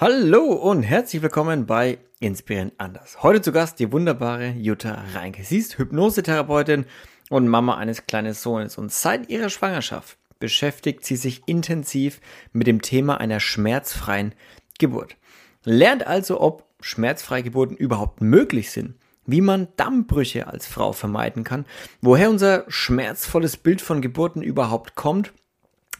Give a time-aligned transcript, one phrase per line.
[0.00, 3.20] Hallo und herzlich willkommen bei Inspirierend Anders.
[3.24, 5.42] Heute zu Gast die wunderbare Jutta Reinke.
[5.42, 6.86] Sie ist Hypnosetherapeutin
[7.30, 12.20] und Mama eines kleinen Sohnes und seit ihrer Schwangerschaft beschäftigt sie sich intensiv
[12.52, 14.36] mit dem Thema einer schmerzfreien
[14.78, 15.16] Geburt.
[15.64, 18.94] Lernt also, ob schmerzfreie Geburten überhaupt möglich sind,
[19.26, 21.66] wie man Dammbrüche als Frau vermeiden kann,
[22.00, 25.32] woher unser schmerzvolles Bild von Geburten überhaupt kommt,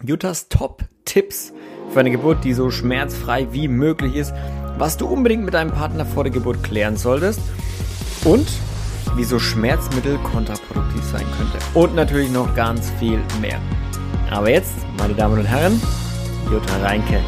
[0.04, 1.52] Juttas Top-Tipps
[1.90, 4.32] für eine Geburt, die so schmerzfrei wie möglich ist,
[4.76, 7.40] was du unbedingt mit deinem Partner vor der Geburt klären solltest
[8.24, 8.48] und
[9.16, 11.58] wieso Schmerzmittel kontraproduktiv sein könnte.
[11.74, 13.60] Und natürlich noch ganz viel mehr.
[14.30, 15.80] Aber jetzt, meine Damen und Herren,
[16.50, 17.20] Jutta Reinke.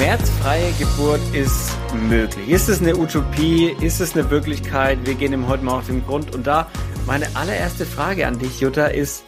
[0.00, 1.76] Schmerzfreie Geburt ist
[2.08, 2.48] möglich.
[2.48, 3.76] Ist es eine Utopie?
[3.82, 4.98] Ist es eine Wirklichkeit?
[5.04, 6.34] Wir gehen ihm heute mal auf den Grund.
[6.34, 6.70] Und da
[7.06, 9.24] meine allererste Frage an dich, Jutta, ist,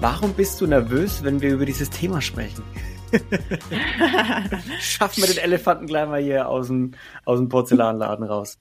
[0.00, 2.64] warum bist du nervös, wenn wir über dieses Thema sprechen?
[4.80, 8.58] Schaffen wir den Elefanten gleich mal hier aus dem, aus dem Porzellanladen raus.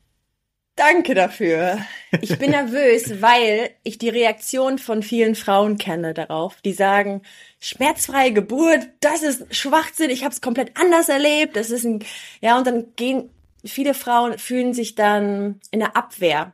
[0.75, 1.79] Danke dafür.
[2.21, 7.23] Ich bin nervös, weil ich die Reaktion von vielen Frauen kenne darauf, die sagen,
[7.59, 12.03] schmerzfreie Geburt, das ist Schwachsinn, ich habe es komplett anders erlebt, das ist ein
[12.41, 13.29] ja und dann gehen
[13.65, 16.53] viele Frauen fühlen sich dann in der Abwehr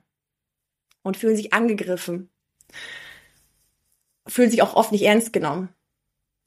[1.03, 2.31] und fühlen sich angegriffen.
[4.27, 5.69] Fühlen sich auch oft nicht ernst genommen.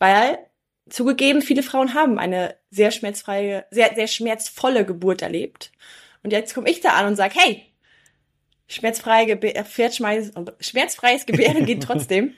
[0.01, 0.39] Weil
[0.91, 5.71] zugegeben, viele Frauen haben eine sehr schmerzfreie, sehr sehr schmerzvolle Geburt erlebt.
[6.25, 7.65] Und jetzt komme ich da an und sage, hey,
[8.67, 12.35] schmerzfreie Gebär, schmerzfreies Gebären geht trotzdem.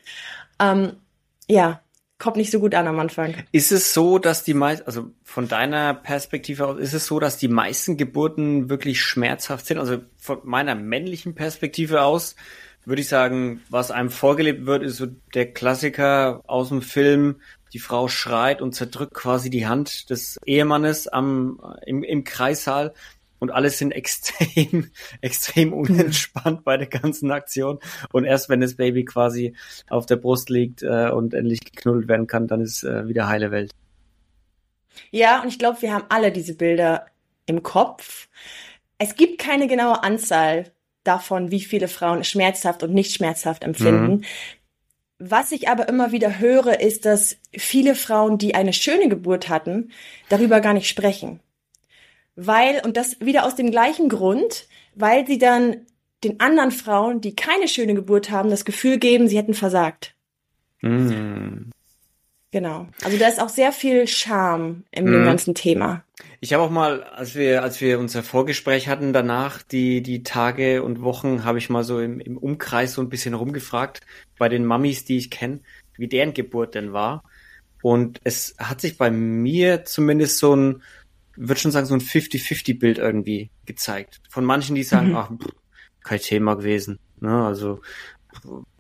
[0.61, 1.01] ähm,
[1.49, 1.83] ja,
[2.21, 3.35] kommt nicht so gut an am Anfang.
[3.51, 7.39] Ist es so, dass die meisten, also von deiner Perspektive aus, ist es so, dass
[7.39, 9.79] die meisten Geburten wirklich schmerzhaft sind?
[9.79, 12.37] Also von meiner männlichen Perspektive aus
[12.85, 17.41] würde ich sagen, was einem vorgelebt wird, ist so der Klassiker aus dem Film.
[17.73, 22.95] Die Frau schreit und zerdrückt quasi die Hand des Ehemannes am, im, im Kreissaal
[23.41, 24.91] und alle sind extrem,
[25.21, 27.81] extrem unentspannt bei der ganzen Aktion.
[28.13, 29.57] Und erst wenn das Baby quasi
[29.89, 33.51] auf der Brust liegt äh, und endlich geknuddelt werden kann, dann ist äh, wieder heile
[33.51, 33.73] Welt.
[35.11, 37.07] Ja, und ich glaube, wir haben alle diese Bilder
[37.47, 38.29] im Kopf.
[38.99, 40.71] Es gibt keine genaue Anzahl
[41.03, 44.17] davon, wie viele Frauen schmerzhaft und nicht schmerzhaft empfinden.
[44.17, 44.25] Mhm.
[45.19, 49.91] Was ich aber immer wieder höre, ist, dass viele Frauen, die eine schöne Geburt hatten,
[50.29, 51.41] darüber gar nicht sprechen
[52.47, 55.87] weil, und das wieder aus dem gleichen Grund, weil sie dann
[56.25, 60.15] den anderen Frauen, die keine schöne Geburt haben, das Gefühl geben, sie hätten versagt.
[60.83, 61.71] Mm.
[62.53, 62.89] Genau.
[63.05, 65.13] Also da ist auch sehr viel Scham in mm.
[65.13, 66.03] dem ganzen Thema.
[66.41, 70.83] Ich habe auch mal, als wir, als wir unser Vorgespräch hatten, danach die, die Tage
[70.83, 74.01] und Wochen, habe ich mal so im, im Umkreis so ein bisschen rumgefragt
[74.39, 75.61] bei den Mamis, die ich kenne,
[75.97, 77.25] wie deren Geburt denn war.
[77.83, 80.83] Und es hat sich bei mir zumindest so ein,
[81.37, 84.21] würde schon sagen, so ein 50-50-Bild irgendwie gezeigt.
[84.29, 85.17] Von manchen, die sagen, mhm.
[85.17, 85.55] ach, pff,
[86.03, 86.99] kein Thema gewesen.
[87.21, 87.45] Ne?
[87.45, 87.81] Also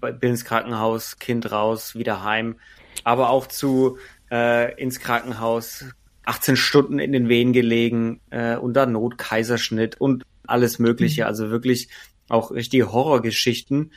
[0.00, 2.56] bin ins Krankenhaus, Kind raus, wieder heim.
[3.05, 3.99] Aber auch zu
[4.31, 5.87] äh, ins Krankenhaus,
[6.25, 11.22] 18 Stunden in den Wehen gelegen, äh, unter Notkaiserschnitt und alles Mögliche.
[11.22, 11.27] Mhm.
[11.28, 11.89] Also wirklich
[12.28, 13.93] auch richtige Horrorgeschichten.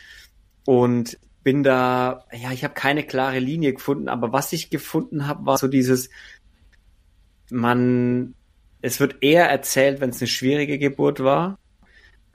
[0.65, 5.45] Und bin da, ja, ich habe keine klare Linie gefunden, aber was ich gefunden habe,
[5.45, 6.09] war so dieses,
[7.51, 8.33] man
[8.83, 11.57] es wird eher erzählt, wenn es eine schwierige Geburt war,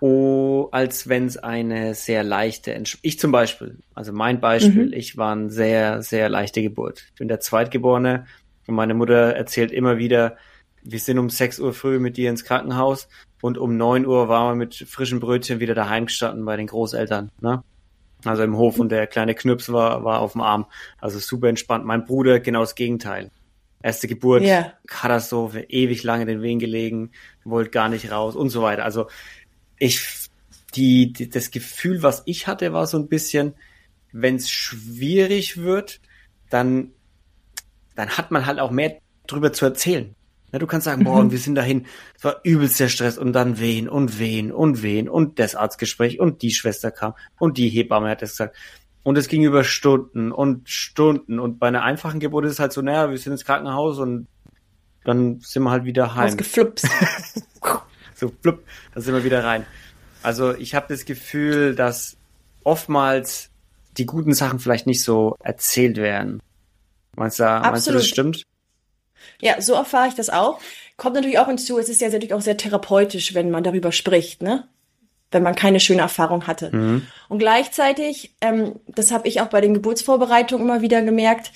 [0.01, 2.73] oh, als wenn es eine sehr leichte.
[2.75, 4.93] Entsch ich zum Beispiel, also mein Beispiel, mhm.
[4.95, 7.05] ich war eine sehr, sehr leichte Geburt.
[7.09, 8.27] Ich bin der Zweitgeborene
[8.67, 10.37] und meine Mutter erzählt immer wieder,
[10.83, 13.09] wir sind um 6 Uhr früh mit dir ins Krankenhaus
[13.43, 17.31] und um 9 Uhr waren wir mit frischen Brötchen wieder daheim gestanden bei den Großeltern.
[17.43, 17.63] Ne?
[18.25, 20.65] Also im Hof und der kleine Knüps war, war auf dem Arm.
[20.99, 21.85] Also super entspannt.
[21.85, 23.31] Mein Bruder genau das Gegenteil.
[23.83, 24.73] Erste Geburt, yeah.
[24.87, 27.13] Katastrophe, ewig lange in den Wehen gelegen,
[27.45, 28.85] wollte gar nicht raus und so weiter.
[28.85, 29.07] Also
[29.79, 30.29] ich,
[30.75, 33.55] die, die das Gefühl, was ich hatte, war so ein bisschen,
[34.13, 36.01] wenn es schwierig wird,
[36.51, 36.91] dann,
[37.95, 40.15] dann hat man halt auch mehr drüber zu erzählen.
[40.53, 41.31] Ja, du kannst sagen, boah, mhm.
[41.31, 41.87] wir sind dahin,
[42.17, 46.19] es war übelst der Stress und dann wehen und wehen und wehen und das Arztgespräch
[46.21, 48.57] und die Schwester kam und die Hebamme hat das gesagt.
[49.09, 51.41] Und es ging über Stunden und Stunden.
[51.41, 54.27] Und bei einer einfachen Geburt ist es halt so, naja, wir sind ins Krankenhaus und
[55.03, 56.27] dann sind wir halt wieder heim.
[56.27, 56.87] Ausgeflupst.
[58.15, 58.63] so, flupp,
[58.93, 59.65] dann sind wir wieder rein.
[60.23, 62.19] Also ich habe das Gefühl, dass
[62.65, 63.49] oftmals
[63.97, 66.43] die guten Sachen vielleicht nicht so erzählt werden.
[67.17, 68.43] Meinst du, meinst du das stimmt?
[69.41, 70.61] Ja, so erfahre ich das auch.
[70.99, 74.43] Kommt natürlich auch hinzu, es ist ja natürlich auch sehr therapeutisch, wenn man darüber spricht,
[74.43, 74.69] ne?
[75.31, 76.75] Wenn man keine schöne Erfahrung hatte.
[76.75, 77.07] Mhm.
[77.29, 81.53] Und gleichzeitig, ähm, das habe ich auch bei den Geburtsvorbereitungen immer wieder gemerkt,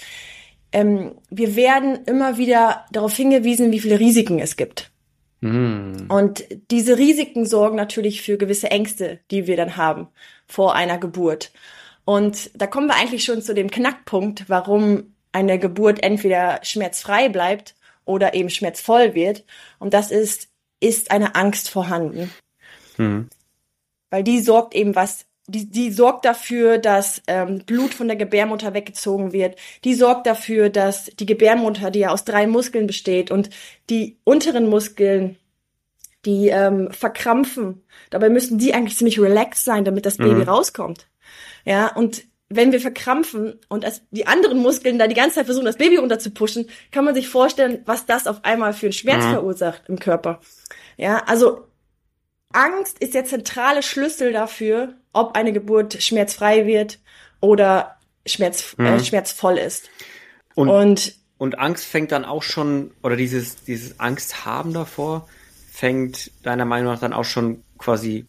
[0.72, 4.90] ähm, wir werden immer wieder darauf hingewiesen, wie viele Risiken es gibt.
[5.40, 6.06] Mhm.
[6.08, 10.08] Und diese Risiken sorgen natürlich für gewisse Ängste, die wir dann haben
[10.46, 11.52] vor einer Geburt.
[12.04, 17.74] Und da kommen wir eigentlich schon zu dem Knackpunkt, warum eine Geburt entweder schmerzfrei bleibt
[18.04, 19.44] oder eben schmerzvoll wird.
[19.78, 20.48] Und das ist,
[20.80, 22.30] ist eine Angst vorhanden.
[22.96, 23.28] Mhm.
[24.12, 28.74] Weil die sorgt eben was, die, die sorgt dafür, dass ähm, Blut von der Gebärmutter
[28.74, 29.56] weggezogen wird.
[29.84, 33.48] Die sorgt dafür, dass die Gebärmutter, die ja aus drei Muskeln besteht und
[33.88, 35.38] die unteren Muskeln,
[36.26, 37.82] die ähm, verkrampfen.
[38.10, 40.42] Dabei müssen die eigentlich ziemlich relaxed sein, damit das Baby mhm.
[40.42, 41.06] rauskommt.
[41.64, 45.64] Ja, und wenn wir verkrampfen und als die anderen Muskeln da die ganze Zeit versuchen,
[45.64, 48.92] das Baby runter zu pushen, kann man sich vorstellen, was das auf einmal für einen
[48.92, 49.30] Schmerz mhm.
[49.30, 50.42] verursacht im Körper.
[50.98, 51.66] Ja, also
[52.52, 57.00] Angst ist der zentrale Schlüssel dafür, ob eine Geburt schmerzfrei wird
[57.40, 58.86] oder schmerz, äh, mhm.
[58.88, 59.90] äh, schmerzvoll ist.
[60.54, 65.28] Und, und, und Angst fängt dann auch schon, oder dieses, dieses Angst haben davor,
[65.70, 68.26] fängt deiner Meinung nach dann auch schon quasi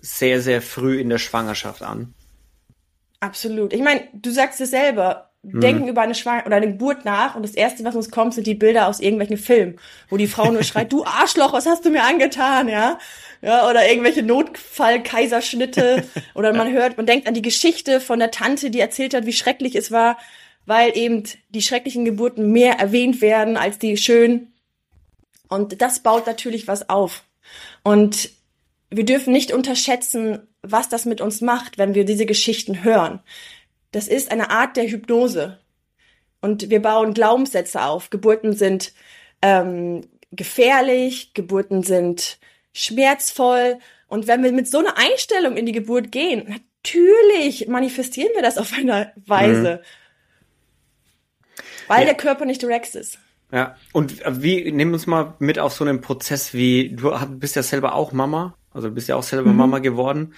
[0.00, 2.14] sehr, sehr früh in der Schwangerschaft an.
[3.20, 3.72] Absolut.
[3.72, 5.30] Ich meine, du sagst es selber.
[5.52, 8.46] Denken über eine Schwangerschaft oder eine Geburt nach und das erste, was uns kommt, sind
[8.46, 9.78] die Bilder aus irgendwelchen Filmen,
[10.08, 12.98] wo die Frau nur schreit, du Arschloch, was hast du mir angetan, ja?
[13.42, 16.04] Ja, oder irgendwelche Notfall-Kaiserschnitte
[16.34, 19.32] oder man hört, man denkt an die Geschichte von der Tante, die erzählt hat, wie
[19.32, 20.18] schrecklich es war,
[20.64, 24.52] weil eben die schrecklichen Geburten mehr erwähnt werden als die schönen.
[25.48, 27.22] Und das baut natürlich was auf.
[27.84, 28.30] Und
[28.90, 33.20] wir dürfen nicht unterschätzen, was das mit uns macht, wenn wir diese Geschichten hören.
[33.96, 35.58] Das ist eine Art der Hypnose.
[36.42, 38.10] Und wir bauen Glaubenssätze auf.
[38.10, 38.92] Geburten sind
[39.40, 42.38] ähm, gefährlich, Geburten sind
[42.74, 43.78] schmerzvoll.
[44.06, 48.58] Und wenn wir mit so einer Einstellung in die Geburt gehen, natürlich manifestieren wir das
[48.58, 49.80] auf einer Weise.
[51.56, 51.62] Mhm.
[51.88, 52.04] Weil ja.
[52.04, 53.18] der Körper nicht relaxed ist.
[53.50, 57.62] Ja, und wie, nimm uns mal mit auf so einen Prozess wie, du bist ja
[57.62, 59.56] selber auch Mama also du bist ja auch selber mhm.
[59.56, 60.34] Mama geworden.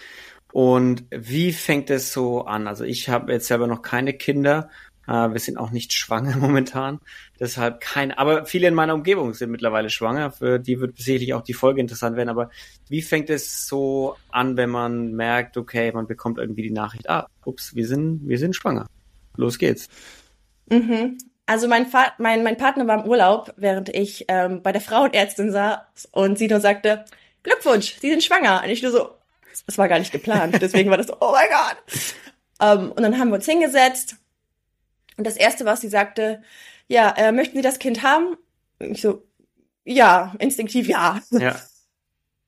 [0.53, 2.67] Und wie fängt es so an?
[2.67, 4.71] Also ich habe jetzt selber noch keine Kinder.
[5.07, 7.01] Äh, wir sind auch nicht schwanger momentan.
[7.39, 10.31] Deshalb kein, aber viele in meiner Umgebung sind mittlerweile schwanger.
[10.33, 12.29] Für die wird sicherlich auch die Folge interessant werden.
[12.29, 12.51] Aber
[12.89, 17.29] wie fängt es so an, wenn man merkt, okay, man bekommt irgendwie die Nachricht, ah,
[17.45, 18.87] ups, wir sind, wir sind schwanger.
[19.37, 19.89] Los geht's.
[20.71, 21.19] Mhm.
[21.47, 21.87] Also mein,
[22.19, 26.47] mein, mein Partner war im Urlaub, während ich ähm, bei der Frauenärztin saß und sie
[26.47, 27.07] nur sagte,
[27.43, 28.63] Glückwunsch, Sie sind schwanger.
[28.63, 29.11] Und ich nur so,
[29.67, 30.61] das war gar nicht geplant.
[30.61, 31.77] Deswegen war das so, oh mein Gott.
[32.61, 34.17] Um, ähm, und dann haben wir uns hingesetzt.
[35.17, 36.43] Und das Erste, was sie sagte,
[36.87, 38.37] ja, äh, möchten Sie das Kind haben?
[38.79, 39.23] Und ich so,
[39.85, 41.21] ja, instinktiv ja.
[41.31, 41.57] Ja.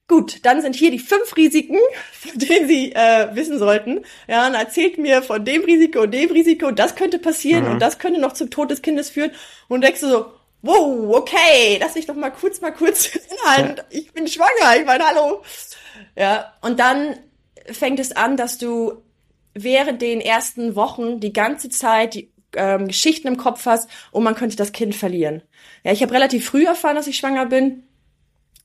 [0.08, 1.78] Gut, dann sind hier die fünf Risiken,
[2.12, 4.04] von denen Sie äh, wissen sollten.
[4.26, 7.70] Ja, und erzählt mir von dem Risiko und dem Risiko, und das könnte passieren mhm.
[7.72, 9.30] und das könnte noch zum Tod des Kindes führen.
[9.68, 10.32] Und denkst du so,
[10.62, 13.76] wow, okay, lass mich doch mal kurz, mal kurz inhalten.
[13.76, 13.84] Ja.
[13.90, 15.42] Ich bin schwanger, ich meine, hallo.
[16.17, 17.17] Ja, und dann
[17.67, 19.02] fängt es an, dass du
[19.55, 24.35] während den ersten Wochen die ganze Zeit die ähm, Geschichten im Kopf hast und man
[24.35, 25.43] könnte das Kind verlieren.
[25.85, 27.85] Ja, ich habe relativ früh erfahren, dass ich schwanger bin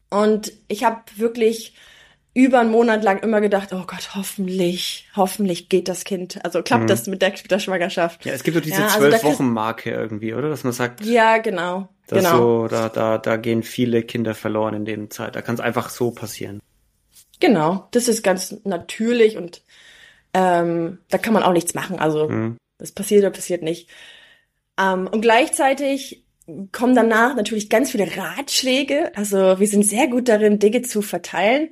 [0.10, 1.75] und ich habe wirklich
[2.34, 6.44] über einen Monat lang immer gedacht, oh Gott, hoffentlich, hoffentlich geht das Kind.
[6.44, 6.88] Also klappt mhm.
[6.88, 8.25] das mit der, mit der, Schwangerschaft.
[8.25, 10.50] Ja, es gibt doch diese zwölf ja, also Wochen Marke irgendwie, oder?
[10.50, 11.06] Dass man sagt.
[11.06, 11.88] Ja, genau.
[12.08, 12.38] Genau.
[12.38, 15.36] so, da, da, da gehen viele Kinder verloren in dem Zeit.
[15.36, 16.60] Da kann es einfach so passieren.
[17.39, 19.62] Genau, das ist ganz natürlich und
[20.34, 22.00] ähm, da kann man auch nichts machen.
[22.00, 22.58] Also mhm.
[22.77, 23.89] das passiert oder passiert nicht.
[24.80, 26.25] Ähm, und gleichzeitig
[26.72, 29.12] kommen danach natürlich ganz viele Ratschläge.
[29.15, 31.70] Also wir sind sehr gut darin, Dinge zu verteilen.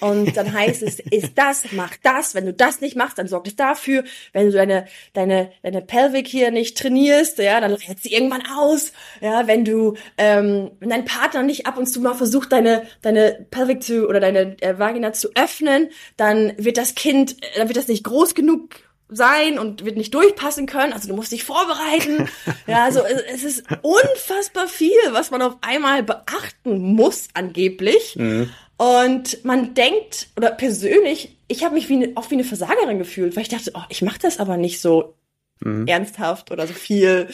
[0.00, 2.34] Und dann heißt es, ist das, mach das.
[2.34, 4.04] Wenn du das nicht machst, dann sorgt es dafür.
[4.32, 8.92] Wenn du deine, deine, deine Pelvic hier nicht trainierst, ja, dann lädt sie irgendwann aus.
[9.20, 13.46] Ja, wenn du, ähm, wenn dein Partner nicht ab und zu mal versucht, deine, deine
[13.50, 17.76] Pelvic zu, oder deine äh, Vagina zu öffnen, dann wird das Kind, äh, dann wird
[17.76, 20.92] das nicht groß genug sein und wird nicht durchpassen können.
[20.92, 22.28] Also du musst dich vorbereiten.
[22.66, 28.16] Ja, also es, es ist unfassbar viel, was man auf einmal beachten muss, angeblich.
[28.16, 28.50] Mhm.
[28.76, 33.36] Und man denkt, oder persönlich, ich habe mich wie eine, auch wie eine Versagerin gefühlt,
[33.36, 35.14] weil ich dachte, oh, ich mache das aber nicht so
[35.60, 35.86] mhm.
[35.86, 37.28] ernsthaft oder so viel.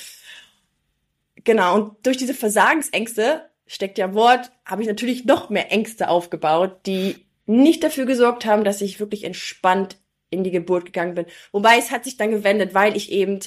[1.44, 6.80] Genau, und durch diese Versagensängste, steckt ja Wort, habe ich natürlich noch mehr Ängste aufgebaut,
[6.86, 9.96] die nicht dafür gesorgt haben, dass ich wirklich entspannt
[10.28, 11.26] in die Geburt gegangen bin.
[11.52, 13.38] Wobei es hat sich dann gewendet, weil ich eben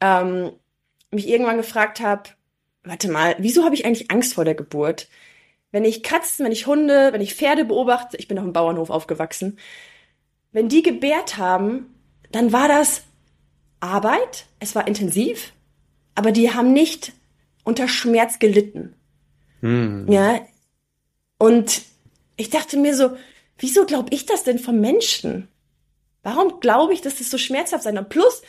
[0.00, 0.52] ähm,
[1.10, 2.30] mich irgendwann gefragt habe,
[2.82, 5.08] warte mal, wieso habe ich eigentlich Angst vor der Geburt?
[5.74, 8.90] Wenn ich Katzen, wenn ich Hunde, wenn ich Pferde beobachte, ich bin auf dem Bauernhof
[8.90, 9.58] aufgewachsen,
[10.52, 11.92] wenn die gebärt haben,
[12.30, 13.02] dann war das
[13.80, 15.52] Arbeit, es war intensiv,
[16.14, 17.12] aber die haben nicht
[17.64, 18.94] unter Schmerz gelitten.
[19.62, 20.06] Hm.
[20.08, 20.42] Ja.
[21.38, 21.82] Und
[22.36, 23.16] ich dachte mir so,
[23.58, 25.48] wieso glaube ich das denn vom Menschen?
[26.22, 28.42] Warum glaube ich, dass das so schmerzhaft sein Und plus,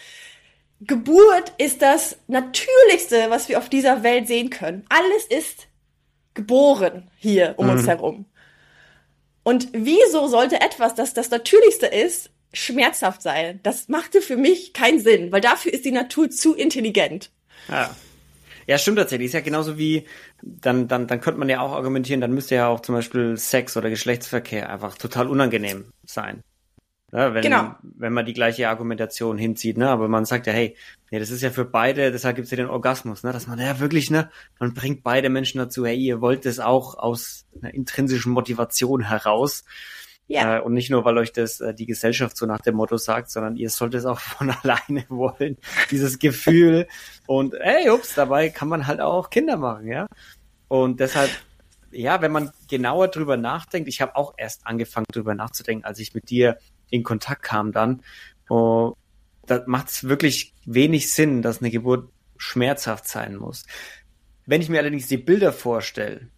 [0.82, 4.86] Geburt ist das Natürlichste, was wir auf dieser Welt sehen können.
[4.90, 5.66] Alles ist
[6.36, 7.72] geboren hier um mhm.
[7.74, 8.26] uns herum.
[9.44, 13.60] Und wieso sollte etwas, das das Natürlichste ist, schmerzhaft sein?
[13.64, 17.32] Das machte für mich keinen Sinn, weil dafür ist die Natur zu intelligent.
[17.70, 17.96] Ja.
[18.68, 19.28] Ja, stimmt tatsächlich.
[19.28, 20.06] Ist ja genauso wie,
[20.42, 23.78] dann, dann, dann könnte man ja auch argumentieren, dann müsste ja auch zum Beispiel Sex
[23.78, 26.42] oder Geschlechtsverkehr einfach total unangenehm sein.
[27.16, 27.76] Ja, wenn, genau.
[27.82, 29.88] wenn man die gleiche Argumentation hinzieht, ne?
[29.88, 30.76] Aber man sagt ja, hey,
[31.12, 33.32] nee, das ist ja für beide, deshalb gibt's ja den Orgasmus, ne?
[33.32, 34.30] Dass man ja wirklich, ne,
[34.60, 39.64] man bringt beide Menschen dazu, hey, ihr wollt es auch aus einer intrinsischen Motivation heraus.
[40.28, 40.58] Ja.
[40.58, 43.32] Äh, und nicht nur, weil euch das äh, die Gesellschaft so nach dem Motto sagt,
[43.32, 45.56] sondern ihr sollt es auch von alleine wollen.
[45.92, 46.86] Dieses Gefühl.
[47.28, 50.08] Und hey, ups, dabei kann man halt auch Kinder machen, ja.
[50.68, 51.30] Und deshalb,
[51.92, 56.14] ja, wenn man genauer drüber nachdenkt, ich habe auch erst angefangen drüber nachzudenken, als ich
[56.14, 56.58] mit dir
[56.96, 58.02] in Kontakt kam dann.
[58.50, 58.96] Oh,
[59.46, 63.66] da macht es wirklich wenig Sinn, dass eine Geburt schmerzhaft sein muss.
[64.46, 66.30] Wenn ich mir allerdings die Bilder vorstelle,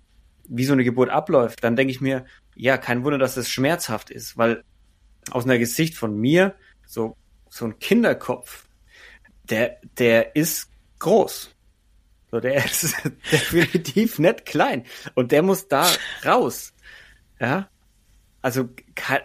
[0.48, 4.10] wie so eine Geburt abläuft, dann denke ich mir, ja, kein Wunder, dass es schmerzhaft
[4.10, 4.64] ist, weil
[5.32, 7.18] aus einer Gesicht von mir, so,
[7.50, 8.66] so ein Kinderkopf,
[9.44, 11.54] der, der ist groß.
[12.32, 12.96] So, der ist
[13.32, 14.86] definitiv nicht klein.
[15.16, 15.88] Und der muss da
[16.26, 16.74] raus.
[17.40, 17.70] Ja
[18.48, 18.70] also,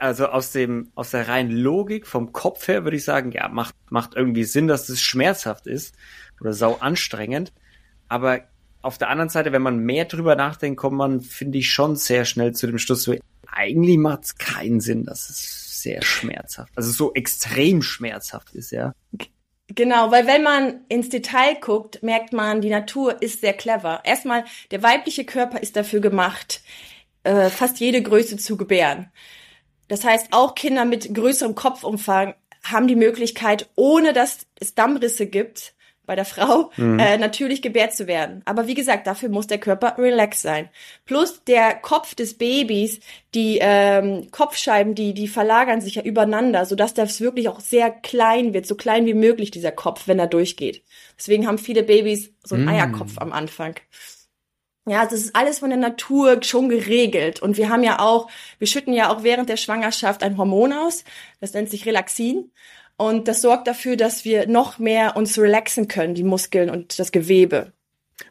[0.01, 3.77] also aus dem, aus der reinen Logik vom Kopf her würde ich sagen, ja, macht,
[3.89, 5.95] macht irgendwie Sinn, dass das schmerzhaft ist
[6.41, 7.53] oder sau anstrengend.
[8.09, 8.41] Aber
[8.81, 12.25] auf der anderen Seite, wenn man mehr drüber nachdenkt, kommt man, finde ich, schon sehr
[12.25, 13.09] schnell zu dem Schluss,
[13.47, 18.93] eigentlich macht es keinen Sinn, dass es sehr schmerzhaft, also so extrem schmerzhaft ist, ja.
[19.69, 24.01] Genau, weil wenn man ins Detail guckt, merkt man, die Natur ist sehr clever.
[24.05, 26.61] Erstmal, der weibliche Körper ist dafür gemacht,
[27.25, 29.11] äh, fast jede Größe zu gebären.
[29.89, 35.75] Das heißt, auch Kinder mit größerem Kopfumfang haben die Möglichkeit, ohne dass es Dammrisse gibt,
[36.05, 36.99] bei der Frau mhm.
[36.99, 38.43] äh, natürlich gebärt zu werden.
[38.45, 40.69] Aber wie gesagt, dafür muss der Körper relax sein.
[41.05, 43.01] Plus der Kopf des Babys,
[43.35, 47.91] die ähm, Kopfscheiben, die die verlagern sich ja übereinander, so dass das wirklich auch sehr
[47.91, 50.83] klein wird, so klein wie möglich dieser Kopf, wenn er durchgeht.
[51.17, 52.71] Deswegen haben viele Babys so einen mhm.
[52.71, 53.77] Eierkopf am Anfang.
[54.87, 57.41] Ja, das ist alles von der Natur schon geregelt.
[57.41, 61.05] Und wir haben ja auch, wir schütten ja auch während der Schwangerschaft ein Hormon aus.
[61.41, 62.51] Das nennt sich Relaxin.
[62.97, 67.13] Und das sorgt dafür, dass wir noch mehr uns relaxen können, die Muskeln und das
[67.13, 67.73] Gewebe.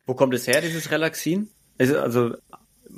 [0.06, 1.50] Wo kommt es her, dieses Relaxin?
[1.78, 2.36] Also, also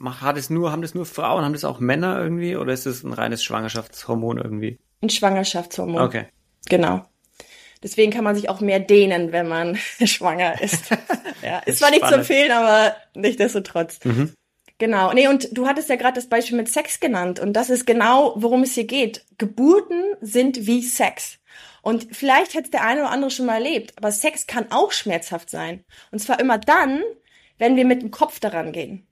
[0.05, 2.55] hat es nur, haben das nur Frauen, haben das auch Männer irgendwie?
[2.55, 4.79] Oder ist es ein reines Schwangerschaftshormon irgendwie?
[5.01, 6.01] Ein Schwangerschaftshormon.
[6.01, 6.25] Okay.
[6.69, 7.05] Genau.
[7.83, 9.75] Deswegen kann man sich auch mehr dehnen, wenn man
[10.05, 10.89] schwanger ist.
[11.43, 13.99] ja, ist, zwar nicht zu empfehlen, aber nichtsdestotrotz.
[14.03, 14.33] Mhm.
[14.79, 15.13] Genau.
[15.13, 18.33] Nee, und du hattest ja gerade das Beispiel mit Sex genannt und das ist genau,
[18.35, 19.25] worum es hier geht.
[19.37, 21.39] Geburten sind wie Sex.
[21.81, 25.49] Und vielleicht hätte der eine oder andere schon mal erlebt, aber Sex kann auch schmerzhaft
[25.49, 25.83] sein.
[26.11, 27.03] Und zwar immer dann,
[27.57, 29.05] wenn wir mit dem Kopf daran gehen.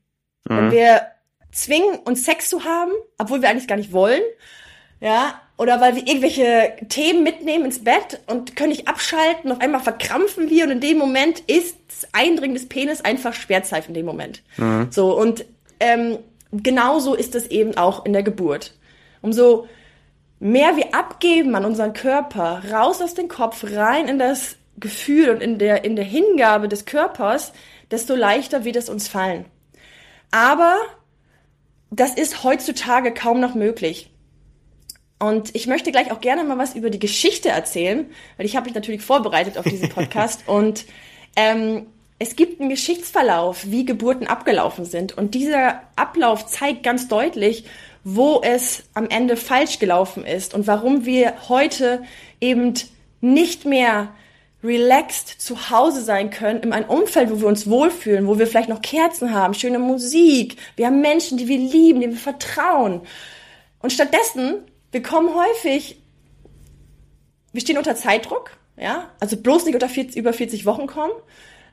[0.46, 0.58] Mhm.
[0.58, 1.08] Wenn wir
[1.52, 4.22] zwingen, uns Sex zu haben, obwohl wir eigentlich gar nicht wollen.
[5.02, 9.82] Ja, oder weil wir irgendwelche Themen mitnehmen ins Bett und können nicht abschalten, auf einmal
[9.82, 14.06] verkrampfen wir und in dem Moment ist das Eindringen des Penis einfach Schmerzreif in dem
[14.06, 14.42] Moment.
[14.58, 14.88] Mhm.
[14.92, 15.46] So, und
[15.80, 16.20] ähm,
[16.52, 18.76] genauso ist es eben auch in der Geburt.
[19.22, 19.68] Umso
[20.40, 25.42] mehr wir abgeben an unseren Körper, raus aus dem Kopf, rein in das Gefühl und
[25.42, 27.54] in der, in der Hingabe des Körpers,
[27.90, 29.46] desto leichter wird es uns fallen.
[30.32, 30.76] Aber
[31.92, 34.11] das ist heutzutage kaum noch möglich.
[35.22, 38.66] Und ich möchte gleich auch gerne mal was über die Geschichte erzählen, weil ich habe
[38.66, 40.86] mich natürlich vorbereitet auf diesen Podcast und
[41.36, 41.86] ähm,
[42.18, 45.16] es gibt einen Geschichtsverlauf, wie Geburten abgelaufen sind.
[45.18, 47.66] Und dieser Ablauf zeigt ganz deutlich,
[48.04, 52.02] wo es am Ende falsch gelaufen ist und warum wir heute
[52.40, 52.74] eben
[53.22, 54.10] nicht mehr
[54.64, 58.70] relaxed zu Hause sein können, in einem Umfeld, wo wir uns wohlfühlen, wo wir vielleicht
[58.70, 63.02] noch Kerzen haben, schöne Musik, wir haben Menschen, die wir lieben, die wir vertrauen.
[63.80, 66.02] Und stattdessen wir kommen häufig,
[67.52, 71.14] wir stehen unter Zeitdruck, ja, also bloß nicht unter 40, über 40 Wochen kommen.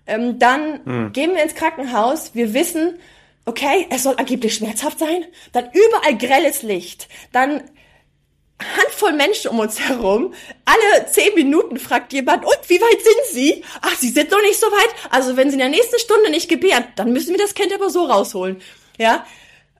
[0.07, 1.13] Ähm, dann mhm.
[1.13, 2.99] gehen wir ins Krankenhaus, wir wissen,
[3.45, 7.63] okay, es soll angeblich schmerzhaft sein, dann überall grelles Licht, dann
[8.77, 10.35] Handvoll Menschen um uns herum.
[10.65, 13.65] Alle zehn Minuten fragt jemand, und wie weit sind Sie?
[13.81, 14.95] Ach, Sie sind noch nicht so weit.
[15.11, 17.89] Also wenn Sie in der nächsten Stunde nicht gebären, dann müssen wir das Kind aber
[17.89, 18.61] so rausholen.
[18.99, 19.25] Ja.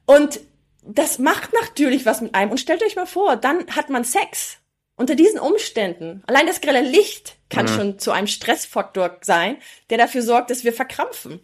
[0.07, 0.41] Und
[0.89, 2.51] das macht natürlich was mit einem.
[2.51, 4.59] Und stellt euch mal vor, dann hat man Sex.
[4.97, 6.25] Unter diesen Umständen.
[6.27, 7.71] Allein das grelle Licht kann mhm.
[7.71, 9.59] schon zu einem Stressfaktor sein,
[9.91, 11.41] der dafür sorgt, dass wir verkrampfen.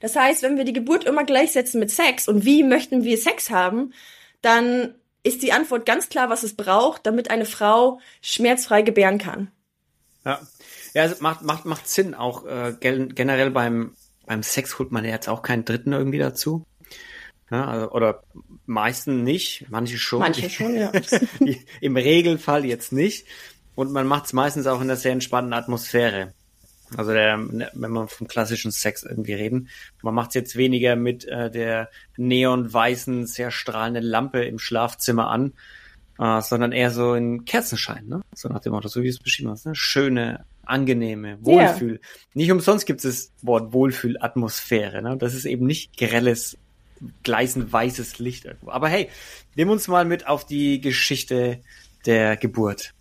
[0.00, 3.50] Das heißt, wenn wir die Geburt immer gleichsetzen mit Sex und wie möchten wir Sex
[3.50, 3.92] haben,
[4.40, 9.52] dann ist die Antwort ganz klar, was es braucht, damit eine Frau schmerzfrei gebären kann.
[10.24, 10.40] Ja,
[10.94, 12.16] ja es macht, macht, macht Sinn.
[12.16, 13.94] Auch äh, generell beim,
[14.26, 16.64] beim Sex holt man ja jetzt auch keinen Dritten irgendwie dazu.
[17.52, 18.22] Ja, also, oder
[18.64, 20.20] meisten nicht, manche schon.
[20.20, 20.90] Manche schon, ja.
[21.82, 23.26] Im Regelfall jetzt nicht.
[23.74, 26.32] Und man macht es meistens auch in einer sehr entspannten Atmosphäre.
[26.96, 29.68] Also der, wenn man vom klassischen Sex irgendwie reden,
[30.02, 35.52] man macht es jetzt weniger mit äh, der neonweißen, sehr strahlenden Lampe im Schlafzimmer an,
[36.18, 38.22] äh, sondern eher so in Kerzenschein, ne?
[38.34, 39.74] So nach dem Motto, so wie du es beschrieben hast, ne?
[39.74, 41.92] Schöne, angenehme, Wohlfühl.
[41.92, 42.00] Yeah.
[42.34, 45.16] Nicht umsonst gibt es das Wort Wohlfühlatmosphäre, ne?
[45.16, 46.58] Das ist eben nicht grelles,
[47.22, 48.70] gleißend weißes Licht irgendwo.
[48.70, 49.08] Aber hey,
[49.54, 51.60] nimm uns mal mit auf die Geschichte
[52.06, 52.92] der Geburt.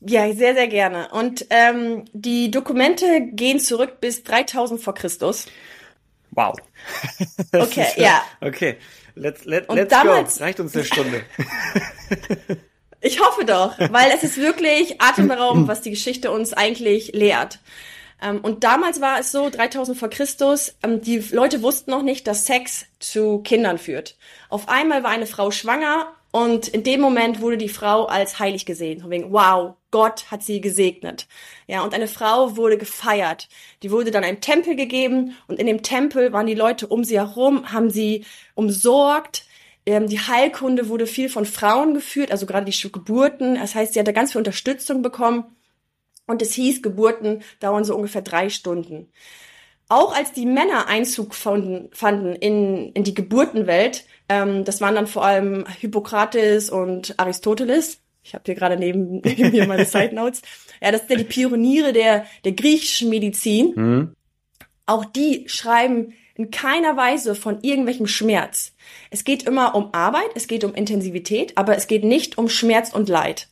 [0.00, 1.08] Ja, sehr, sehr gerne.
[1.10, 5.46] Und ähm, die Dokumente gehen zurück bis 3000 vor Christus.
[6.30, 6.56] Wow.
[7.52, 8.22] okay, ja.
[8.40, 8.76] Okay,
[9.14, 10.44] let's, let, let's damals, go.
[10.44, 11.22] Reicht uns eine Stunde.
[13.00, 17.58] ich hoffe doch, weil es ist wirklich atemberaubend, was die Geschichte uns eigentlich lehrt.
[18.20, 22.26] Ähm, und damals war es so, 3000 vor Christus, ähm, die Leute wussten noch nicht,
[22.26, 24.16] dass Sex zu Kindern führt.
[24.48, 28.66] Auf einmal war eine Frau schwanger und in dem Moment wurde die Frau als heilig
[28.66, 29.00] gesehen.
[29.00, 31.26] Von wegen, wow, Gott hat sie gesegnet.
[31.66, 33.48] Ja, und eine Frau wurde gefeiert.
[33.82, 37.18] Die wurde dann einem Tempel gegeben und in dem Tempel waren die Leute um sie
[37.18, 39.46] herum, haben sie umsorgt.
[39.86, 43.54] Ähm, die Heilkunde wurde viel von Frauen geführt, also gerade die Geburten.
[43.54, 45.44] Das heißt, sie hatte ganz viel Unterstützung bekommen.
[46.28, 49.10] Und es hieß, Geburten dauern so ungefähr drei Stunden.
[49.88, 55.06] Auch als die Männer Einzug fanden, fanden in, in die Geburtenwelt, ähm, das waren dann
[55.06, 58.00] vor allem Hippokrates und Aristoteles.
[58.22, 60.42] Ich habe hier gerade neben, neben mir meine Side Notes.
[60.82, 63.72] Ja, das sind ja die Pioniere der, der griechischen Medizin.
[63.74, 64.14] Mhm.
[64.84, 68.74] Auch die schreiben in keiner Weise von irgendwelchem Schmerz.
[69.10, 72.92] Es geht immer um Arbeit, es geht um Intensivität, aber es geht nicht um Schmerz
[72.92, 73.48] und Leid.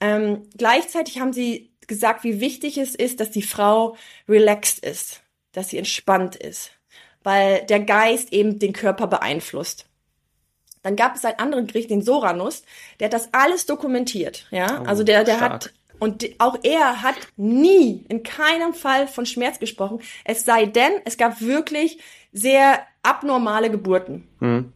[0.00, 3.96] Ähm, gleichzeitig haben sie gesagt, wie wichtig es ist, dass die Frau
[4.28, 5.22] relaxed ist,
[5.52, 6.70] dass sie entspannt ist,
[7.22, 9.86] weil der Geist eben den Körper beeinflusst.
[10.82, 12.62] Dann gab es einen anderen Gericht, den Soranus,
[13.00, 14.46] der hat das alles dokumentiert.
[14.50, 15.52] Ja, oh, also der, der stark.
[15.52, 20.00] hat und auch er hat nie, in keinem Fall von Schmerz gesprochen.
[20.24, 21.98] Es sei denn, es gab wirklich
[22.32, 24.28] sehr abnormale Geburten.
[24.38, 24.72] Hm.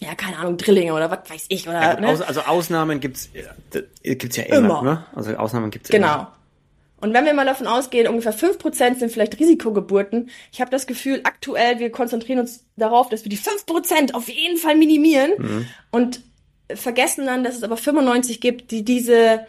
[0.00, 1.66] Ja, keine Ahnung, Drillinge oder was weiß ich.
[1.66, 2.08] Oder, ja, ne?
[2.08, 4.58] Also Ausnahmen gibt's, äh, gibt's ja immer.
[4.58, 4.82] immer.
[4.82, 5.06] Ne?
[5.14, 6.06] Also Ausnahmen gibt's genau.
[6.06, 6.16] immer.
[6.16, 6.32] Genau.
[6.98, 10.86] Und wenn wir mal davon ausgehen, ungefähr fünf Prozent sind vielleicht Risikogeburten, ich habe das
[10.86, 15.32] Gefühl, aktuell, wir konzentrieren uns darauf, dass wir die fünf Prozent auf jeden Fall minimieren
[15.36, 15.66] mhm.
[15.90, 16.20] und
[16.74, 19.46] vergessen dann, dass es aber 95 gibt, die diese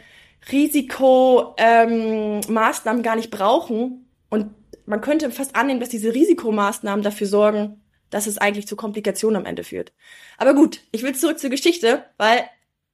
[0.51, 4.09] Risikomaßnahmen ähm, gar nicht brauchen.
[4.29, 4.51] Und
[4.85, 9.45] man könnte fast annehmen, dass diese Risikomaßnahmen dafür sorgen, dass es eigentlich zu Komplikationen am
[9.45, 9.93] Ende führt.
[10.37, 12.49] Aber gut, ich will zurück zur Geschichte, weil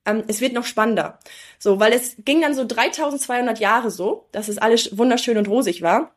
[0.06, 1.20] ähm, es wird noch spannender.
[1.60, 5.82] So, weil es ging dann so 3200 Jahre so, dass es alles wunderschön und rosig
[5.82, 6.14] war.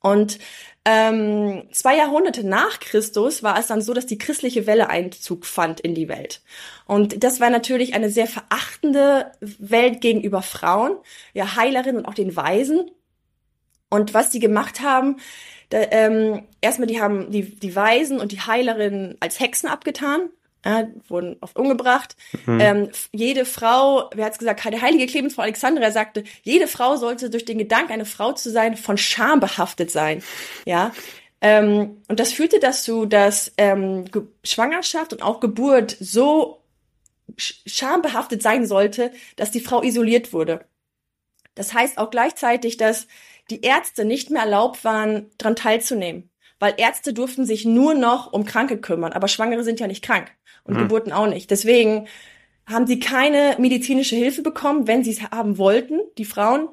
[0.00, 0.38] Und
[0.84, 5.80] ähm, zwei Jahrhunderte nach Christus war es dann so, dass die christliche Welle Einzug fand
[5.80, 6.42] in die Welt.
[6.86, 10.96] Und das war natürlich eine sehr verachtende Welt gegenüber Frauen,
[11.34, 12.90] ja Heilerinnen und auch den Weisen.
[13.90, 15.18] Und was die gemacht haben,
[15.68, 20.30] da, ähm, erstmal die haben die, die Weisen und die Heilerinnen als Hexen abgetan,
[20.62, 22.16] äh, wurden oft umgebracht.
[22.46, 22.60] Mhm.
[22.60, 27.30] Ähm, jede Frau, wer hat's gesagt, der heilige Clemens von Alexandria sagte, jede Frau sollte
[27.30, 30.22] durch den Gedanken, eine Frau zu sein, von Scham behaftet sein.
[30.64, 30.92] Ja.
[31.40, 34.04] Ähm, und das führte dazu, dass ähm,
[34.44, 36.62] Schwangerschaft und auch Geburt so
[37.36, 40.64] schambehaftet sein sollte, dass die Frau isoliert wurde.
[41.54, 43.06] Das heißt auch gleichzeitig, dass
[43.50, 46.30] die Ärzte nicht mehr erlaubt waren, daran teilzunehmen.
[46.62, 50.30] Weil Ärzte durften sich nur noch um Kranke kümmern, aber Schwangere sind ja nicht krank
[50.62, 50.82] und mhm.
[50.82, 51.50] Geburten auch nicht.
[51.50, 52.06] Deswegen
[52.66, 56.68] haben sie keine medizinische Hilfe bekommen, wenn sie es haben wollten, die Frauen.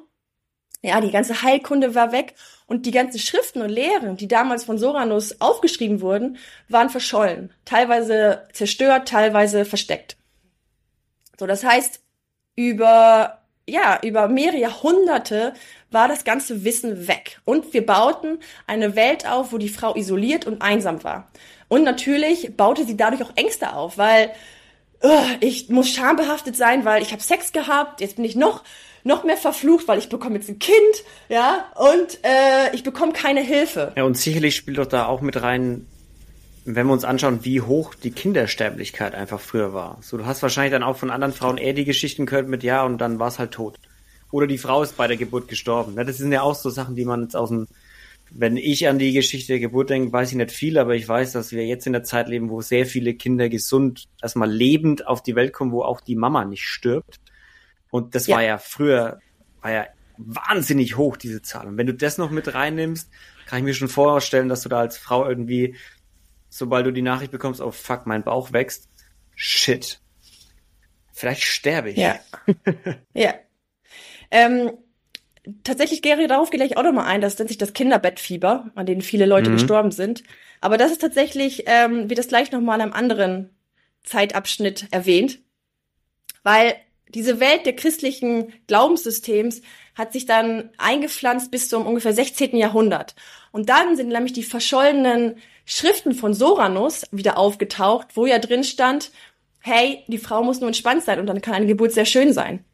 [0.80, 4.78] Ja, die ganze Heilkunde war weg und die ganzen Schriften und Lehren, die damals von
[4.78, 7.52] Soranus aufgeschrieben wurden, waren verschollen.
[7.64, 10.16] Teilweise zerstört, teilweise versteckt.
[11.36, 12.00] So, das heißt,
[12.54, 15.54] über, ja, über mehrere Jahrhunderte
[15.90, 17.40] war das ganze Wissen weg.
[17.44, 21.30] Und wir bauten eine Welt auf, wo die Frau isoliert und einsam war.
[21.68, 24.30] Und natürlich baute sie dadurch auch Ängste auf, weil
[25.40, 28.62] ich muss schambehaftet sein, weil ich habe Sex gehabt, jetzt bin ich noch
[29.02, 30.76] noch mehr verflucht, weil ich bekomme jetzt ein Kind,
[31.30, 33.92] ja, und äh, ich bekomme keine Hilfe.
[33.96, 35.86] Ja, und sicherlich spielt doch da auch mit rein,
[36.66, 39.96] wenn wir uns anschauen, wie hoch die Kindersterblichkeit einfach früher war.
[40.02, 42.84] So, du hast wahrscheinlich dann auch von anderen Frauen eher die Geschichten gehört mit ja
[42.84, 43.78] und dann war es halt tot.
[44.30, 45.96] Oder die Frau ist bei der Geburt gestorben.
[45.96, 47.66] Das sind ja auch so Sachen, die man jetzt aus dem
[48.30, 51.32] wenn ich an die Geschichte der Geburt denke, weiß ich nicht viel, aber ich weiß,
[51.32, 55.22] dass wir jetzt in der Zeit leben, wo sehr viele Kinder gesund, erstmal lebend auf
[55.22, 57.20] die Welt kommen, wo auch die Mama nicht stirbt.
[57.90, 58.36] Und das ja.
[58.36, 59.18] war ja früher,
[59.62, 61.66] war ja wahnsinnig hoch, diese Zahl.
[61.66, 63.10] Und wenn du das noch mit reinnimmst,
[63.46, 65.74] kann ich mir schon vorstellen, dass du da als Frau irgendwie,
[66.50, 68.88] sobald du die Nachricht bekommst, oh fuck, mein Bauch wächst,
[69.34, 70.00] shit.
[71.12, 71.96] Vielleicht sterbe ich.
[71.96, 72.20] Ja.
[73.12, 73.34] ja.
[74.30, 74.72] Ähm,
[75.64, 79.02] tatsächlich Gary, darauf gehe ich auch nochmal ein, das nennt sich das Kinderbettfieber, an denen
[79.02, 79.54] viele Leute mhm.
[79.54, 80.22] gestorben sind.
[80.60, 83.50] Aber das ist tatsächlich, ähm, wird das gleich nochmal in einem anderen
[84.04, 85.38] Zeitabschnitt erwähnt,
[86.42, 86.74] weil
[87.08, 89.62] diese Welt der christlichen Glaubenssystems
[89.94, 92.56] hat sich dann eingepflanzt bis zum ungefähr 16.
[92.56, 93.14] Jahrhundert.
[93.52, 99.10] Und dann sind nämlich die verschollenen Schriften von Soranus wieder aufgetaucht, wo ja drin stand,
[99.60, 102.64] hey, die Frau muss nur entspannt sein und dann kann eine Geburt sehr schön sein.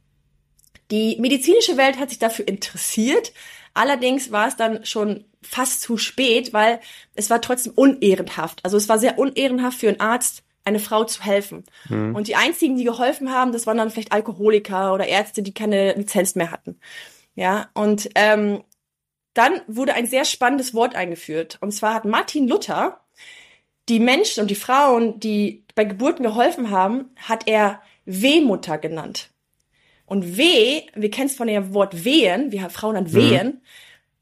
[0.91, 3.33] Die medizinische Welt hat sich dafür interessiert.
[3.75, 6.81] Allerdings war es dann schon fast zu spät, weil
[7.15, 8.65] es war trotzdem unehrenhaft.
[8.65, 11.65] Also es war sehr unehrenhaft für einen Arzt, eine Frau zu helfen.
[11.89, 12.15] Mhm.
[12.15, 15.95] Und die einzigen, die geholfen haben, das waren dann vielleicht Alkoholiker oder Ärzte, die keine
[15.95, 16.79] Lizenz mehr hatten.
[17.35, 18.63] Ja, und ähm,
[19.35, 21.59] dann wurde ein sehr spannendes Wort eingeführt.
[21.61, 23.01] Und zwar hat Martin Luther
[23.89, 29.31] die Menschen und die Frauen, die bei Geburten geholfen haben, hat er Wehmutter genannt.
[30.07, 33.13] Und weh, wir kennen es von dem Wort wehen, wir Frauen dann mhm.
[33.13, 33.61] wehen, mhm.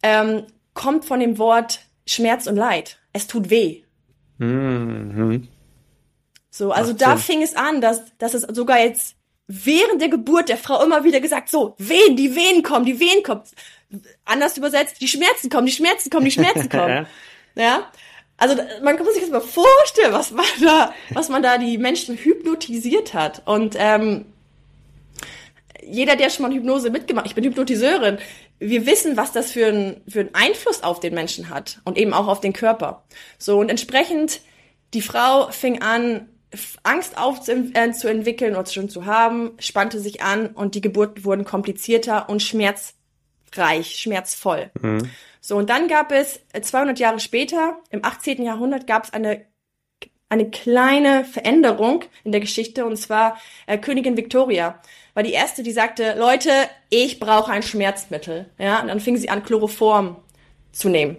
[0.02, 0.42] ähm,
[0.72, 2.98] kommt von dem Wort Schmerz und Leid.
[3.12, 3.82] Es tut weh.
[4.38, 5.48] Mhm.
[6.50, 7.18] So, also Macht da Sinn.
[7.18, 9.16] fing es an, dass, dass es sogar jetzt
[9.46, 13.22] während der Geburt der Frau immer wieder gesagt, so, Wehen, die Wehen kommen, die Wehen
[13.22, 13.42] kommen.
[14.24, 17.06] Anders übersetzt, die Schmerzen kommen, die Schmerzen kommen, die Schmerzen kommen.
[17.54, 17.90] ja.
[18.36, 22.16] Also man kann sich das mal vorstellen, was man da, was man da die Menschen
[22.16, 23.42] hypnotisiert hat.
[23.46, 24.26] Und ähm,
[25.86, 28.18] jeder, der schon mal Hypnose mitgemacht, ich bin Hypnotiseurin,
[28.58, 32.12] wir wissen, was das für, ein, für einen Einfluss auf den Menschen hat und eben
[32.12, 33.04] auch auf den Körper.
[33.38, 34.40] So, und entsprechend,
[34.94, 36.28] die Frau fing an,
[36.84, 42.28] Angst aufzuentwickeln äh, oder schon zu haben, spannte sich an und die Geburten wurden komplizierter
[42.28, 44.70] und schmerzreich, schmerzvoll.
[44.80, 45.10] Mhm.
[45.40, 48.42] So, und dann gab es 200 äh, Jahre später, im 18.
[48.42, 49.44] Jahrhundert, gab es eine
[50.30, 54.80] eine kleine Veränderung in der Geschichte und zwar äh, Königin Victoria
[55.14, 56.50] war die erste, die sagte, Leute,
[56.90, 58.46] ich brauche ein Schmerzmittel.
[58.58, 60.16] Ja, und dann fing sie an, Chloroform
[60.72, 61.16] zu nehmen.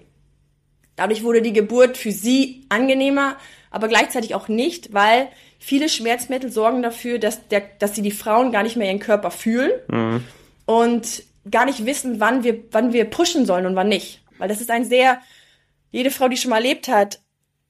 [0.96, 3.38] Dadurch wurde die Geburt für sie angenehmer,
[3.72, 5.30] aber gleichzeitig auch nicht, weil
[5.60, 9.32] viele Schmerzmittel sorgen dafür, dass, der, dass sie die Frauen gar nicht mehr ihren Körper
[9.32, 10.24] fühlen mhm.
[10.66, 14.22] und gar nicht wissen, wann wir, wann wir pushen sollen und wann nicht.
[14.38, 15.22] Weil das ist ein sehr,
[15.92, 17.20] jede Frau, die schon mal erlebt hat,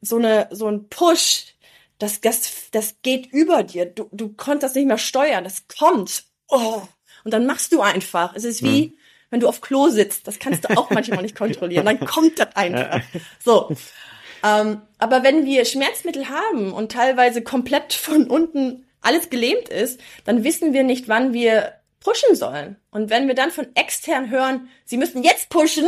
[0.02, 1.55] so eine, so ein Push,
[2.00, 3.86] das, das, das geht über dir.
[3.86, 5.44] Du, du konntest das nicht mehr steuern.
[5.44, 6.24] Das kommt.
[6.48, 6.82] Oh.
[7.24, 8.36] Und dann machst du einfach.
[8.36, 8.94] Es ist wie, hm.
[9.30, 10.28] wenn du auf Klo sitzt.
[10.28, 11.86] Das kannst du auch manchmal nicht kontrollieren.
[11.86, 13.02] Dann kommt das einfach.
[13.44, 13.76] So.
[14.44, 20.44] Ähm, aber wenn wir Schmerzmittel haben und teilweise komplett von unten alles gelähmt ist, dann
[20.44, 22.78] wissen wir nicht, wann wir pushen sollen.
[22.92, 25.88] Und wenn wir dann von extern hören, sie müssen jetzt pushen,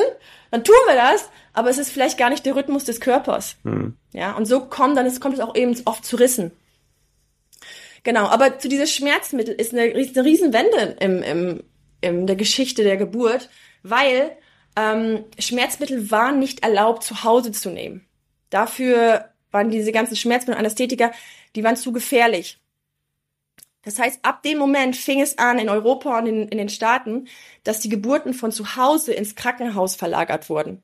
[0.51, 3.55] dann tun wir das, aber es ist vielleicht gar nicht der Rhythmus des Körpers.
[3.63, 3.95] Mhm.
[4.13, 6.51] Ja, und so kommt dann es kommt es auch eben oft zu Rissen.
[8.03, 11.63] Genau, aber zu dieses Schmerzmittel ist eine, eine Riesenwende im, im,
[12.01, 13.49] in der Geschichte der Geburt,
[13.83, 14.31] weil
[14.77, 18.07] ähm, Schmerzmittel waren nicht erlaubt, zu Hause zu nehmen.
[18.49, 21.11] Dafür waren diese ganzen Schmerzmittel und Anästhetika,
[21.55, 22.59] die waren zu gefährlich.
[23.87, 27.29] Das heißt, ab dem Moment fing es an in Europa und in, in den Staaten,
[27.63, 30.83] dass die Geburten von zu Hause ins Krankenhaus verlagert wurden.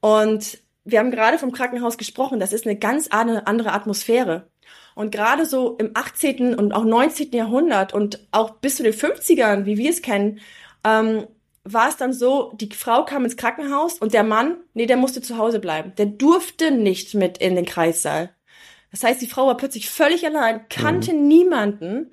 [0.00, 4.48] Und wir haben gerade vom Krankenhaus gesprochen, das ist eine ganz andere Atmosphäre.
[4.94, 6.54] Und gerade so im 18.
[6.54, 7.30] und auch 19.
[7.32, 10.40] Jahrhundert und auch bis zu den 50ern, wie wir es kennen,
[10.82, 11.26] ähm,
[11.64, 15.20] war es dann so, die Frau kam ins Krankenhaus und der Mann, nee, der musste
[15.20, 15.92] zu Hause bleiben.
[15.98, 18.34] Der durfte nicht mit in den Kreissaal.
[18.90, 21.28] Das heißt, die Frau war plötzlich völlig allein, kannte mhm.
[21.28, 22.12] niemanden.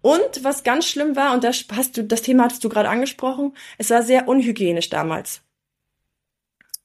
[0.00, 3.56] Und was ganz schlimm war, und das hast du, das Thema hattest du gerade angesprochen,
[3.78, 5.42] es war sehr unhygienisch damals.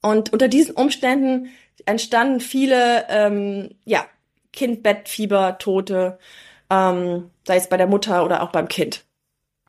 [0.01, 1.49] Und unter diesen Umständen
[1.85, 4.05] entstanden viele, ähm, ja,
[4.51, 6.19] Kindbettfieber, Tote,
[6.69, 9.05] ähm, sei es bei der Mutter oder auch beim Kind.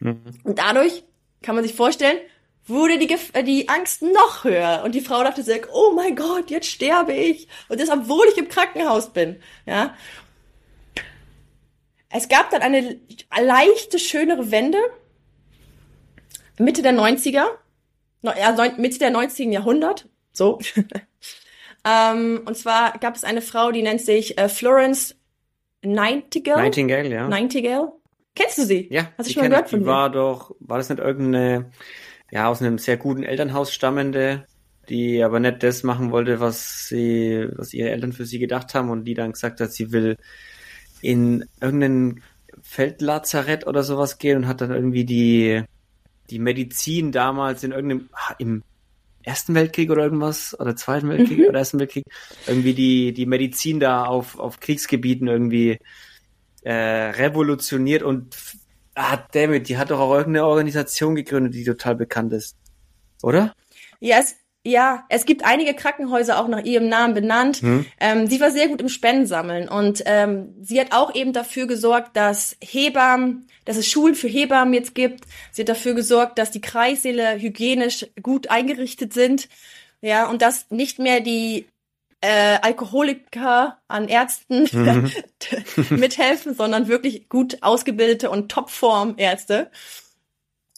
[0.01, 0.23] Mhm.
[0.43, 1.05] Und dadurch
[1.43, 2.19] kann man sich vorstellen,
[2.67, 4.83] wurde die, äh, die Angst noch höher.
[4.85, 7.49] Und die Frau dachte sich, oh mein Gott, jetzt sterbe ich.
[7.69, 9.41] Und das, obwohl ich im Krankenhaus bin.
[9.67, 9.95] Ja.
[12.11, 13.01] Es gab dann eine
[13.41, 14.79] leichte, schönere Wende.
[16.59, 17.47] Mitte der 90er.
[18.23, 19.53] Ja, Mitte der 90.
[19.53, 20.09] Jahrhundert.
[20.33, 20.59] So.
[21.85, 25.17] ähm, und zwar gab es eine Frau, die nennt sich äh, Florence
[25.83, 26.63] Nightingale.
[26.63, 27.29] Nightingale, ja.
[27.29, 27.93] Nightingale.
[28.35, 28.89] Kennst du sie?
[28.91, 29.13] Ja.
[29.17, 31.71] Hast du schon mal gehört von die war doch, war das nicht irgendeine,
[32.35, 34.45] ja, aus einem sehr guten Elternhaus stammende,
[34.89, 38.91] die aber nicht das machen wollte, was sie, was ihre Eltern für sie gedacht haben
[38.91, 40.17] und die dann gesagt hat, sie will
[41.01, 42.23] in irgendein
[42.61, 45.63] Feldlazarett oder sowas gehen und hat dann irgendwie die,
[46.29, 48.65] die Medizin damals in irgendeinem, ah, im
[49.23, 51.45] Ersten Weltkrieg oder irgendwas, oder Zweiten Weltkrieg mhm.
[51.47, 52.05] oder Ersten Weltkrieg,
[52.49, 55.79] irgendwie die, die Medizin da auf, auf Kriegsgebieten irgendwie
[56.63, 58.37] äh, revolutioniert und
[58.95, 62.57] ah, damit, die hat doch auch irgendeine Organisation gegründet, die total bekannt ist.
[63.23, 63.55] Oder?
[64.01, 67.59] Ja, es, ja, es gibt einige Krankenhäuser auch nach ihrem Namen benannt.
[67.59, 67.87] Hm.
[68.01, 72.17] Ähm, sie war sehr gut im Spendensammeln und ähm, sie hat auch eben dafür gesorgt,
[72.17, 75.25] dass Hebammen, dass es Schulen für Hebammen jetzt gibt.
[75.53, 79.49] Sie hat dafür gesorgt, dass die Kreissäle hygienisch gut eingerichtet sind.
[80.01, 81.67] Ja, und dass nicht mehr die
[82.25, 85.13] äh, Alkoholiker an Ärzten mhm.
[85.91, 89.71] mithelfen, sondern wirklich gut ausgebildete und Topform Ärzte.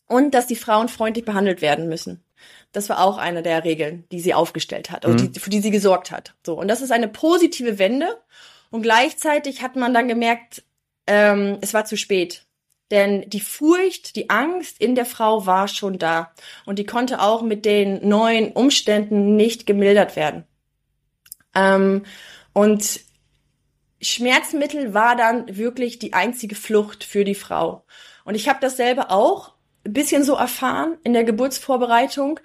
[0.09, 2.25] Und dass die Frauen freundlich behandelt werden müssen.
[2.73, 5.33] Das war auch eine der Regeln, die sie aufgestellt hat, mhm.
[5.33, 6.35] die, für die sie gesorgt hat.
[6.45, 8.21] So und das ist eine positive Wende.
[8.71, 10.65] Und gleichzeitig hat man dann gemerkt,
[11.07, 12.45] ähm, es war zu spät.
[12.91, 16.33] Denn die Furcht, die Angst in der Frau war schon da.
[16.67, 20.45] Und die konnte auch mit den neuen Umständen nicht gemildert werden.
[21.57, 22.05] Ähm,
[22.53, 23.01] und
[24.01, 27.85] Schmerzmittel war dann wirklich die einzige Flucht für die Frau.
[28.25, 32.39] Und ich habe dasselbe auch ein bisschen so erfahren in der Geburtsvorbereitung,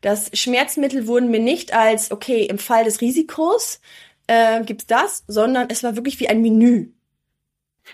[0.00, 3.80] dass Schmerzmittel wurden mir nicht als, okay, im Fall des Risikos
[4.26, 6.92] äh, gibt's das, sondern es war wirklich wie ein Menü.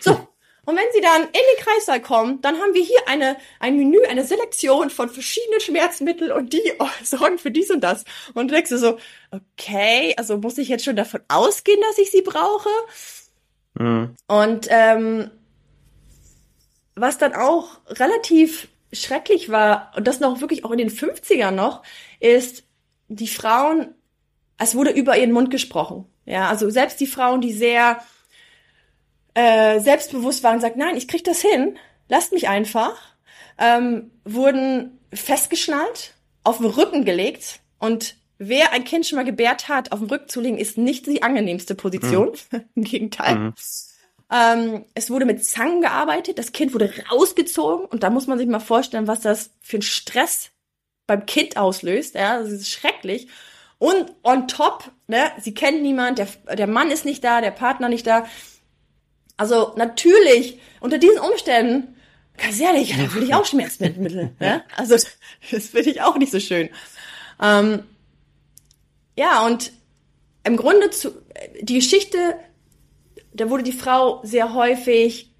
[0.01, 0.29] So.
[0.66, 3.98] Und wenn Sie dann in den Kreissaal kommen, dann haben wir hier eine, ein Menü,
[4.09, 8.05] eine Selektion von verschiedenen Schmerzmitteln und die oh, sorgen für dies und das.
[8.35, 8.98] Und du denkst du so,
[9.31, 12.70] okay, also muss ich jetzt schon davon ausgehen, dass ich sie brauche?
[13.74, 14.14] Mhm.
[14.27, 15.31] Und ähm,
[16.94, 21.83] was dann auch relativ schrecklich war, und das noch wirklich auch in den 50ern noch,
[22.20, 22.64] ist,
[23.09, 23.94] die Frauen,
[24.57, 26.07] es wurde über ihren Mund gesprochen.
[26.24, 28.00] Ja, also selbst die Frauen, die sehr
[29.35, 31.77] äh, selbstbewusst waren und sagt, nein, ich krieg das hin,
[32.09, 32.97] lasst mich einfach,
[33.59, 39.92] ähm, wurden festgeschnallt, auf den Rücken gelegt und wer ein Kind schon mal gebärt hat,
[39.92, 42.33] auf dem Rücken zu legen, ist nicht die angenehmste Position.
[42.51, 42.64] Mhm.
[42.75, 43.37] Im Gegenteil.
[43.37, 43.55] Mhm.
[44.31, 48.49] Ähm, es wurde mit Zangen gearbeitet, das Kind wurde rausgezogen und da muss man sich
[48.49, 50.51] mal vorstellen, was das für ein Stress
[51.07, 52.14] beim Kind auslöst.
[52.14, 53.29] Ja, das ist schrecklich.
[53.79, 57.88] Und on top, ne, sie kennt niemand, der, der Mann ist nicht da, der Partner
[57.88, 58.27] nicht da.
[59.37, 61.97] Also natürlich, unter diesen Umständen,
[62.37, 64.33] ganz ehrlich, ja, dann will ich auch Schmerzmittel.
[64.38, 64.64] ne?
[64.77, 64.94] Also
[65.51, 66.68] das finde ich auch nicht so schön.
[67.42, 67.83] Ähm,
[69.16, 69.73] ja, und
[70.44, 71.12] im Grunde zu,
[71.61, 72.37] die Geschichte
[73.35, 75.31] da wurde die Frau sehr häufig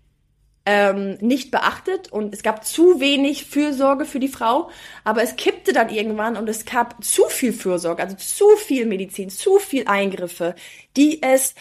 [0.66, 4.70] ähm, nicht beachtet und es gab zu wenig Fürsorge für die Frau,
[5.04, 9.30] aber es kippte dann irgendwann und es gab zu viel Fürsorge, also zu viel Medizin,
[9.30, 10.54] zu viel Eingriffe,
[10.96, 11.54] die es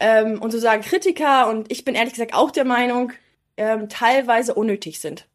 [0.00, 3.12] ähm, und so sagen Kritiker und ich bin ehrlich gesagt auch der Meinung,
[3.56, 5.28] ähm, teilweise unnötig sind.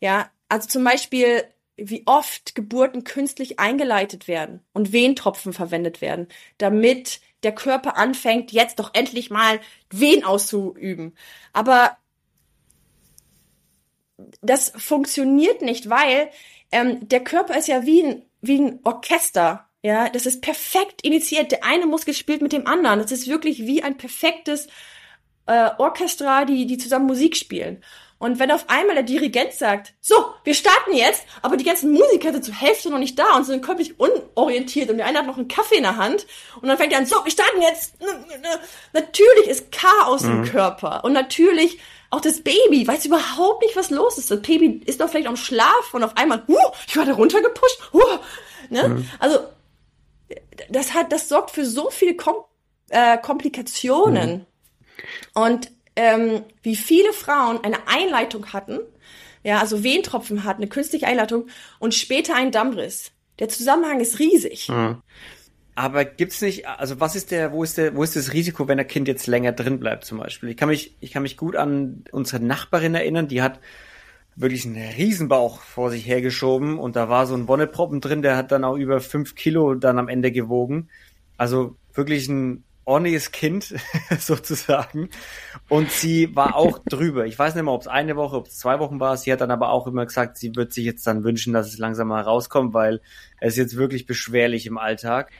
[0.00, 1.44] Ja, also zum Beispiel
[1.76, 8.78] wie oft Geburten künstlich eingeleitet werden und Wehentropfen verwendet werden, damit der Körper anfängt, jetzt
[8.78, 11.16] doch endlich mal Wehen auszuüben.
[11.52, 11.96] Aber
[14.40, 16.30] das funktioniert nicht, weil
[16.70, 19.68] ähm, der Körper ist ja wie ein, wie ein Orchester.
[19.84, 21.52] Ja, das ist perfekt initiiert.
[21.52, 23.00] Der eine Muskel spielt mit dem anderen.
[23.00, 24.66] Das ist wirklich wie ein perfektes
[25.44, 27.84] äh, Orchestra, die, die zusammen Musik spielen.
[28.16, 32.32] Und wenn auf einmal der Dirigent sagt, so, wir starten jetzt, aber die ganzen Musiker
[32.32, 35.36] sind zur Hälfte noch nicht da und sind komplett unorientiert und der eine hat noch
[35.36, 36.26] einen Kaffee in der Hand
[36.62, 37.92] und dann fängt er an, so, wir starten jetzt.
[38.94, 40.30] Natürlich ist Chaos mhm.
[40.30, 44.30] im Körper und natürlich auch das Baby weiß überhaupt nicht, was los ist.
[44.30, 47.92] Das Baby ist doch vielleicht am Schlaf und auf einmal, huh, ich war da runtergepusht.
[47.92, 48.18] Huh,
[48.70, 48.88] ne?
[48.88, 49.10] Mhm.
[49.18, 49.40] Also
[50.70, 52.36] das hat, das sorgt für so viele Kom
[52.90, 54.30] äh, Komplikationen.
[54.30, 54.46] Mhm.
[55.34, 58.80] Und ähm, wie viele Frauen eine Einleitung hatten,
[59.42, 63.12] ja, also Wehentropfen hatten, eine künstliche Einleitung und später einen Dammriss.
[63.38, 64.68] Der Zusammenhang ist riesig.
[64.68, 65.02] Mhm.
[65.76, 68.78] Aber gibt's nicht, also was ist der, wo ist der, wo ist das Risiko, wenn
[68.78, 70.50] ein Kind jetzt länger drin bleibt zum Beispiel?
[70.50, 73.58] Ich kann mich, ich kann mich gut an unsere Nachbarin erinnern, die hat
[74.36, 78.52] wirklich einen Riesenbauch vor sich hergeschoben und da war so ein Wonneproppen drin, der hat
[78.52, 80.88] dann auch über fünf Kilo dann am Ende gewogen.
[81.36, 83.74] Also wirklich ein ordentliches Kind
[84.18, 85.08] sozusagen.
[85.68, 87.26] Und sie war auch drüber.
[87.26, 89.16] Ich weiß nicht mehr, ob es eine Woche, ob es zwei Wochen war.
[89.16, 91.78] Sie hat dann aber auch immer gesagt, sie wird sich jetzt dann wünschen, dass es
[91.78, 93.00] langsam mal rauskommt, weil
[93.40, 95.30] es jetzt wirklich beschwerlich im Alltag.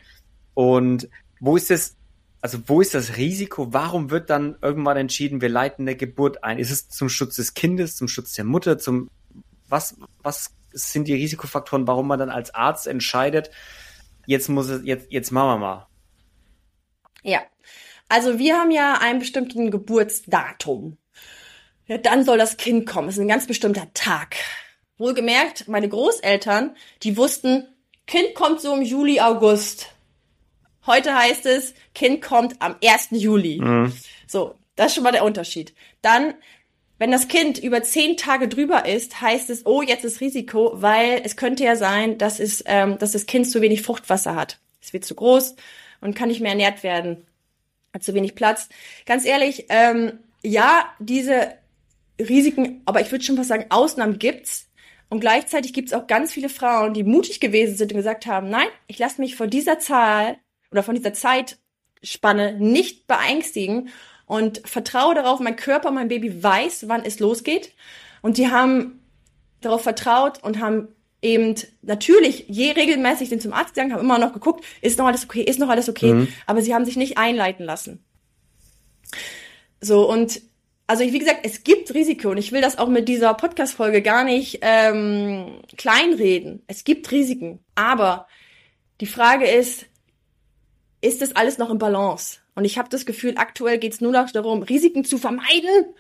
[0.55, 1.09] Und
[1.41, 1.97] wo ist das,
[2.45, 3.73] also wo ist das Risiko?
[3.73, 6.59] Warum wird dann irgendwann entschieden, wir leiten eine Geburt ein?
[6.59, 9.09] Ist es zum Schutz des Kindes, zum Schutz der Mutter, zum,
[9.71, 13.51] was, was sind die Risikofaktoren, warum man dann als Arzt entscheidet,
[14.27, 15.87] jetzt muss es, jetzt, jetzt machen wir mal?
[17.23, 17.41] Ja.
[18.11, 20.99] Also wir haben ja einen bestimmten Geburtsdatum.
[21.87, 23.09] Ja, dann soll das Kind kommen.
[23.09, 24.37] Es ist ein ganz bestimmter Tag.
[24.99, 27.69] Wohlgemerkt, meine Großeltern, die wussten,
[28.07, 29.94] Kind kommt so im Juli, August.
[30.87, 33.09] Heute heißt es, Kind kommt am 1.
[33.11, 33.61] Juli.
[33.61, 33.93] Mhm.
[34.27, 35.75] So, das ist schon mal der Unterschied.
[36.03, 36.35] Dann,
[36.99, 41.23] wenn das Kind über zehn Tage drüber ist, heißt es, oh, jetzt ist Risiko, weil
[41.25, 44.59] es könnte ja sein, dass, es, ähm, dass das Kind zu wenig Fruchtwasser hat.
[44.83, 45.57] Es wird zu groß
[46.01, 47.27] und kann nicht mehr ernährt werden.
[47.93, 48.69] Hat zu wenig Platz.
[49.07, 51.55] Ganz ehrlich, ähm, ja, diese
[52.19, 54.69] Risiken, aber ich würde schon was sagen, Ausnahmen gibt's.
[55.09, 58.67] Und gleichzeitig gibt's auch ganz viele Frauen, die mutig gewesen sind und gesagt haben, nein,
[58.89, 60.37] ich lasse mich von dieser Zahl
[60.75, 63.91] oder von dieser Zeitspanne nicht beängstigen
[64.27, 67.73] und vertraue darauf, mein Körper, mein Baby weiß, wann es losgeht.
[68.23, 69.01] Und die haben
[69.61, 70.89] darauf vertraut und haben
[71.23, 75.25] eben natürlich je regelmäßig sind zum Arzt gegangen, haben immer noch geguckt, ist noch alles
[75.25, 76.29] okay, ist noch alles okay, mhm.
[76.47, 78.05] aber sie haben sich nicht einleiten lassen.
[79.81, 80.43] So und
[80.89, 84.25] also wie gesagt, es gibt Risiko und ich will das auch mit dieser Podcast-Folge gar
[84.25, 86.63] nicht ähm, kleinreden.
[86.67, 88.27] Es gibt Risiken, aber
[89.01, 89.87] die Frage ist,
[91.05, 92.39] ist das alles noch im Balance?
[92.55, 95.95] Und ich habe das Gefühl, aktuell geht es nur noch darum, Risiken zu vermeiden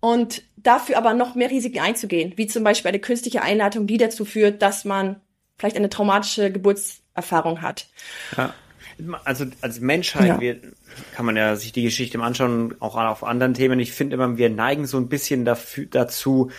[0.00, 4.24] und dafür aber noch mehr Risiken einzugehen, wie zum Beispiel eine künstliche Einleitung, die dazu
[4.24, 5.20] führt, dass man
[5.58, 7.88] vielleicht eine traumatische Geburtserfahrung hat.
[8.36, 8.54] Ja.
[9.24, 10.40] Also als Menschheit ja.
[10.40, 10.58] wir,
[11.14, 13.78] kann man ja sich die Geschichte anschauen, auch auf anderen Themen.
[13.78, 16.50] Ich finde immer, wir neigen so ein bisschen dafür, dazu,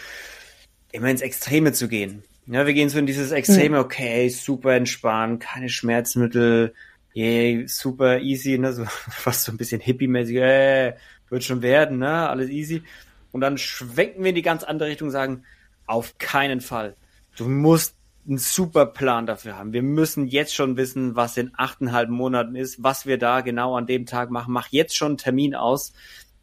[0.91, 2.23] immer ins Extreme zu gehen.
[2.45, 6.73] Ja, wir gehen so in dieses Extreme, okay, super entspannt, keine Schmerzmittel,
[7.17, 10.95] yay, super easy, ne, so fast so ein bisschen hippie-mäßig, äh,
[11.29, 12.83] wird schon werden, ne, alles easy.
[13.31, 15.43] Und dann schwenken wir in die ganz andere Richtung und sagen,
[15.85, 16.95] auf keinen Fall.
[17.35, 17.95] Du musst
[18.27, 19.73] einen super Plan dafür haben.
[19.73, 23.87] Wir müssen jetzt schon wissen, was in achteinhalb Monaten ist, was wir da genau an
[23.87, 24.53] dem Tag machen.
[24.53, 25.93] Mach jetzt schon einen Termin aus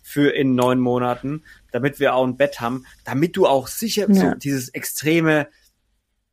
[0.03, 4.15] für in neun Monaten, damit wir auch ein Bett haben, damit du auch sicher ja.
[4.15, 5.49] so dieses extreme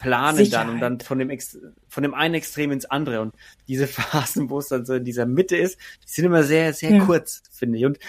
[0.01, 0.67] Planen Sicherheit.
[0.67, 3.35] dann und dann von dem Ex von dem einen Extrem ins andere und
[3.67, 6.91] diese Phasen, wo es dann so in dieser Mitte ist, die sind immer sehr sehr
[6.91, 7.05] ja.
[7.05, 7.85] kurz, finde ich.
[7.85, 7.99] Und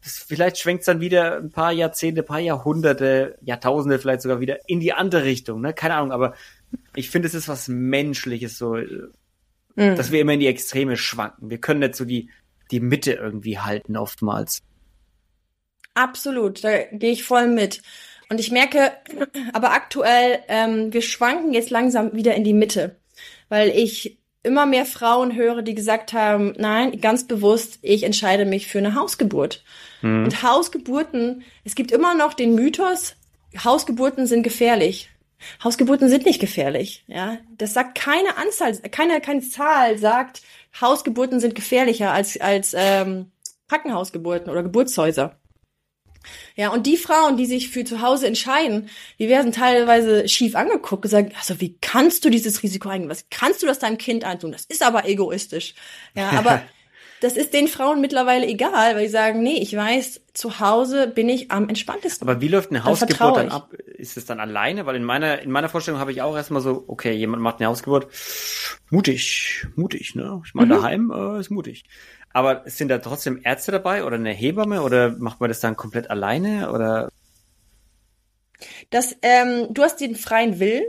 [0.00, 4.58] vielleicht schwenkt es dann wieder ein paar Jahrzehnte, ein paar Jahrhunderte, Jahrtausende vielleicht sogar wieder
[4.66, 5.74] in die andere Richtung, ne?
[5.74, 6.34] Keine Ahnung, aber
[6.94, 9.12] ich finde, es ist was Menschliches, so, mhm.
[9.74, 11.50] dass wir immer in die Extreme schwanken.
[11.50, 12.30] Wir können nicht so die,
[12.70, 14.62] die Mitte irgendwie halten, oftmals.
[15.94, 17.82] Absolut, da gehe ich voll mit.
[18.30, 18.92] Und ich merke,
[19.52, 22.96] aber aktuell, ähm, wir schwanken jetzt langsam wieder in die Mitte,
[23.48, 28.68] weil ich immer mehr Frauen höre, die gesagt haben, nein, ganz bewusst, ich entscheide mich
[28.68, 29.64] für eine Hausgeburt.
[30.00, 30.24] Mhm.
[30.24, 33.16] Und Hausgeburten, es gibt immer noch den Mythos,
[33.62, 35.10] Hausgeburten sind gefährlich.
[35.64, 37.38] Hausgeburten sind nicht gefährlich, ja.
[37.58, 40.42] Das sagt keine Anzahl, keine, keine Zahl sagt,
[40.80, 43.32] Hausgeburten sind gefährlicher als, als ähm,
[43.68, 45.39] Krankenhausgeburten oder Geburtshäuser.
[46.56, 51.02] Ja, und die Frauen, die sich für zu Hause entscheiden, die werden teilweise schief angeguckt,
[51.02, 53.10] gesagt, also wie kannst du dieses Risiko eingehen?
[53.10, 54.52] Was kannst du das deinem Kind antun?
[54.52, 55.74] Das ist aber egoistisch.
[56.14, 56.62] Ja, aber
[57.20, 61.28] das ist den Frauen mittlerweile egal, weil sie sagen, nee, ich weiß, zu Hause bin
[61.28, 62.26] ich am entspanntesten.
[62.26, 63.74] Aber wie läuft eine Hausgeburt dann ab?
[63.74, 64.86] Ist es dann alleine?
[64.86, 67.68] Weil in meiner, in meiner Vorstellung habe ich auch erstmal so, okay, jemand macht eine
[67.68, 68.08] Hausgeburt.
[68.88, 70.40] Mutig, mutig, ne?
[70.46, 70.80] Ich meine, mhm.
[70.80, 71.84] daheim äh, ist mutig.
[72.32, 76.10] Aber sind da trotzdem Ärzte dabei oder eine Hebamme oder macht man das dann komplett
[76.10, 77.10] alleine oder?
[78.90, 80.84] Das, ähm, du hast den freien Willen.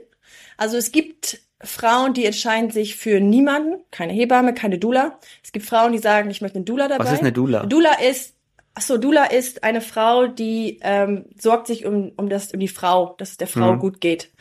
[0.58, 5.20] Also es gibt Frauen, die entscheiden sich für niemanden, keine Hebamme, keine Dula.
[5.44, 7.06] Es gibt Frauen, die sagen, ich möchte eine Dula dabei.
[7.06, 7.66] Was ist eine Dula?
[7.66, 8.36] Dula ist,
[8.74, 12.68] ach so, Dula ist eine Frau, die ähm, sorgt sich um, um das, um die
[12.68, 13.80] Frau, dass es der Frau mhm.
[13.80, 14.32] gut geht.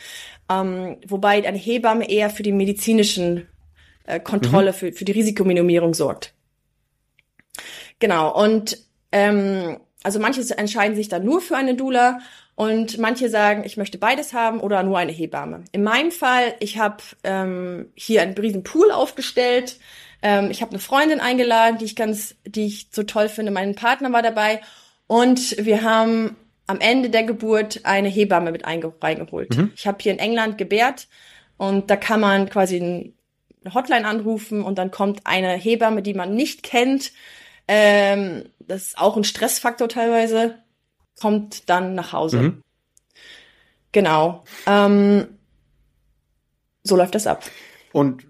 [0.50, 3.46] Ähm, wobei eine Hebamme eher für die medizinischen
[4.04, 4.76] äh, Kontrolle, mhm.
[4.76, 6.34] für, für die Risikominimierung sorgt.
[8.00, 8.78] Genau, und
[9.12, 12.18] ähm, also manche entscheiden sich dann nur für eine Dula
[12.54, 15.64] und manche sagen, ich möchte beides haben oder nur eine Hebamme.
[15.72, 19.78] In meinem Fall, ich habe ähm, hier einen riesen Pool aufgestellt.
[20.22, 23.52] Ähm, ich habe eine Freundin eingeladen, die ich ganz, die ich so toll finde.
[23.52, 24.60] Mein Partner war dabei
[25.06, 26.36] und wir haben
[26.66, 29.56] am Ende der Geburt eine Hebamme mit reingeholt.
[29.56, 29.72] Mhm.
[29.74, 31.08] Ich habe hier in England gebärt
[31.56, 33.14] und da kann man quasi ein
[33.64, 37.12] eine Hotline anrufen und dann kommt eine Hebamme, die man nicht kennt.
[37.72, 40.58] Ähm, das ist auch ein Stressfaktor teilweise.
[41.20, 42.42] Kommt dann nach Hause.
[42.42, 42.62] Mhm.
[43.92, 44.42] Genau.
[44.66, 45.28] Ähm,
[46.82, 47.44] so läuft das ab.
[47.92, 48.26] Und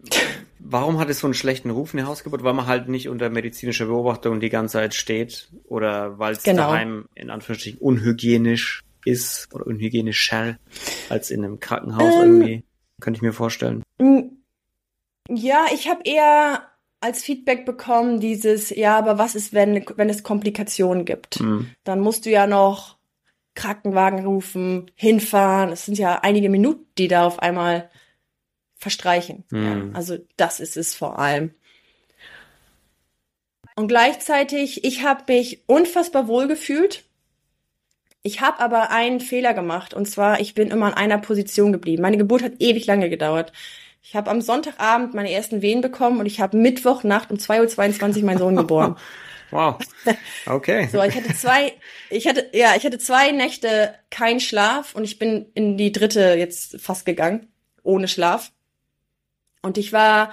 [0.58, 2.44] warum hat es so einen schlechten Ruf, eine Hausgeburt?
[2.44, 6.72] Weil man halt nicht unter medizinischer Beobachtung die ganze Zeit steht oder weil es genau.
[6.72, 10.58] daheim in Anführungsstrichen unhygienisch ist oder unhygienischer
[11.08, 12.64] als in einem Krankenhaus ähm, irgendwie,
[13.00, 13.82] könnte ich mir vorstellen.
[15.30, 16.69] Ja, ich habe eher
[17.00, 21.40] als Feedback bekommen dieses, ja, aber was ist, wenn, wenn es Komplikationen gibt?
[21.40, 21.70] Mhm.
[21.84, 22.98] Dann musst du ja noch
[23.54, 25.72] Krankenwagen rufen, hinfahren.
[25.72, 27.90] Es sind ja einige Minuten, die da auf einmal
[28.76, 29.44] verstreichen.
[29.50, 29.62] Mhm.
[29.64, 31.54] Ja, also das ist es vor allem.
[33.76, 37.04] Und gleichzeitig, ich habe mich unfassbar wohl gefühlt.
[38.22, 42.02] Ich habe aber einen Fehler gemacht und zwar, ich bin immer in einer Position geblieben.
[42.02, 43.52] Meine Geburt hat ewig lange gedauert.
[44.02, 48.24] Ich habe am Sonntagabend meine ersten Wehen bekommen und ich habe Mittwochnacht um 2.22 Uhr
[48.24, 48.96] meinen Sohn geboren.
[49.52, 49.78] Wow.
[50.46, 50.88] Okay.
[50.92, 51.72] so, ich hatte zwei,
[52.08, 56.34] ich hatte, ja, ich hatte zwei Nächte keinen Schlaf und ich bin in die dritte
[56.34, 57.48] jetzt fast gegangen,
[57.82, 58.52] ohne Schlaf.
[59.60, 60.32] Und ich war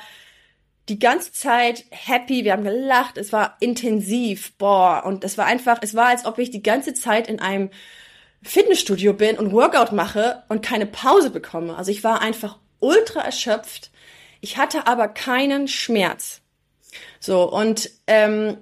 [0.87, 5.79] die ganze Zeit happy, wir haben gelacht, es war intensiv, boah, und es war einfach,
[5.81, 7.71] es war, als ob ich die ganze Zeit in einem
[8.43, 11.75] Fitnessstudio bin und Workout mache und keine Pause bekomme.
[11.75, 13.91] Also ich war einfach ultra erschöpft.
[14.41, 16.41] Ich hatte aber keinen Schmerz.
[17.19, 18.57] So, und ähm,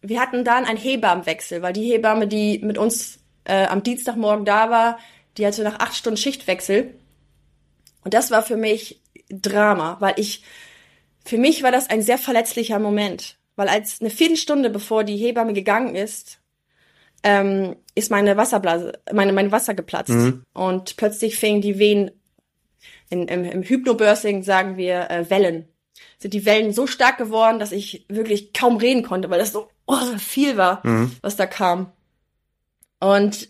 [0.00, 4.70] wir hatten dann einen Hebammenwechsel, weil die Hebamme, die mit uns äh, am Dienstagmorgen da
[4.70, 4.98] war,
[5.36, 6.94] die hatte nach acht Stunden Schichtwechsel.
[8.02, 9.00] Und das war für mich
[9.30, 10.42] Drama, weil ich,
[11.24, 13.38] für mich war das ein sehr verletzlicher Moment.
[13.56, 16.40] Weil als eine Viertelstunde bevor die Hebamme gegangen ist,
[17.22, 20.10] ähm, ist meine Wasserblase, meine, mein Wasser geplatzt.
[20.10, 20.42] Mhm.
[20.52, 22.10] Und plötzlich fingen die Wehen,
[23.14, 25.68] in, im, im Hypnobirthing sagen wir äh, Wellen.
[26.18, 29.68] Sind die Wellen so stark geworden, dass ich wirklich kaum reden konnte, weil das so
[29.86, 31.12] oh, viel war, mhm.
[31.22, 31.92] was da kam.
[32.98, 33.48] Und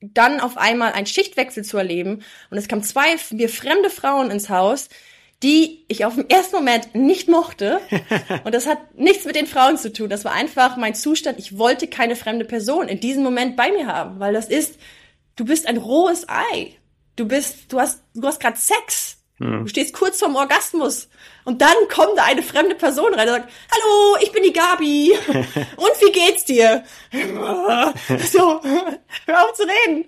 [0.00, 4.50] dann auf einmal einen Schichtwechsel zu erleben und es kamen zwei mir fremde Frauen ins
[4.50, 4.88] Haus,
[5.42, 7.80] die ich auf dem ersten Moment nicht mochte.
[8.44, 10.08] Und das hat nichts mit den Frauen zu tun.
[10.08, 11.40] Das war einfach mein Zustand.
[11.40, 14.78] Ich wollte keine fremde Person in diesem Moment bei mir haben, weil das ist,
[15.34, 16.76] du bist ein rohes Ei.
[17.16, 19.18] Du bist, du hast, du hast gerade Sex.
[19.38, 19.64] Hm.
[19.64, 21.08] Du stehst kurz vorm Orgasmus.
[21.44, 25.12] Und dann kommt da eine fremde Person rein und sagt, hallo, ich bin die Gabi.
[25.76, 26.84] und wie geht's dir?
[28.30, 30.04] so, hör auf zu reden.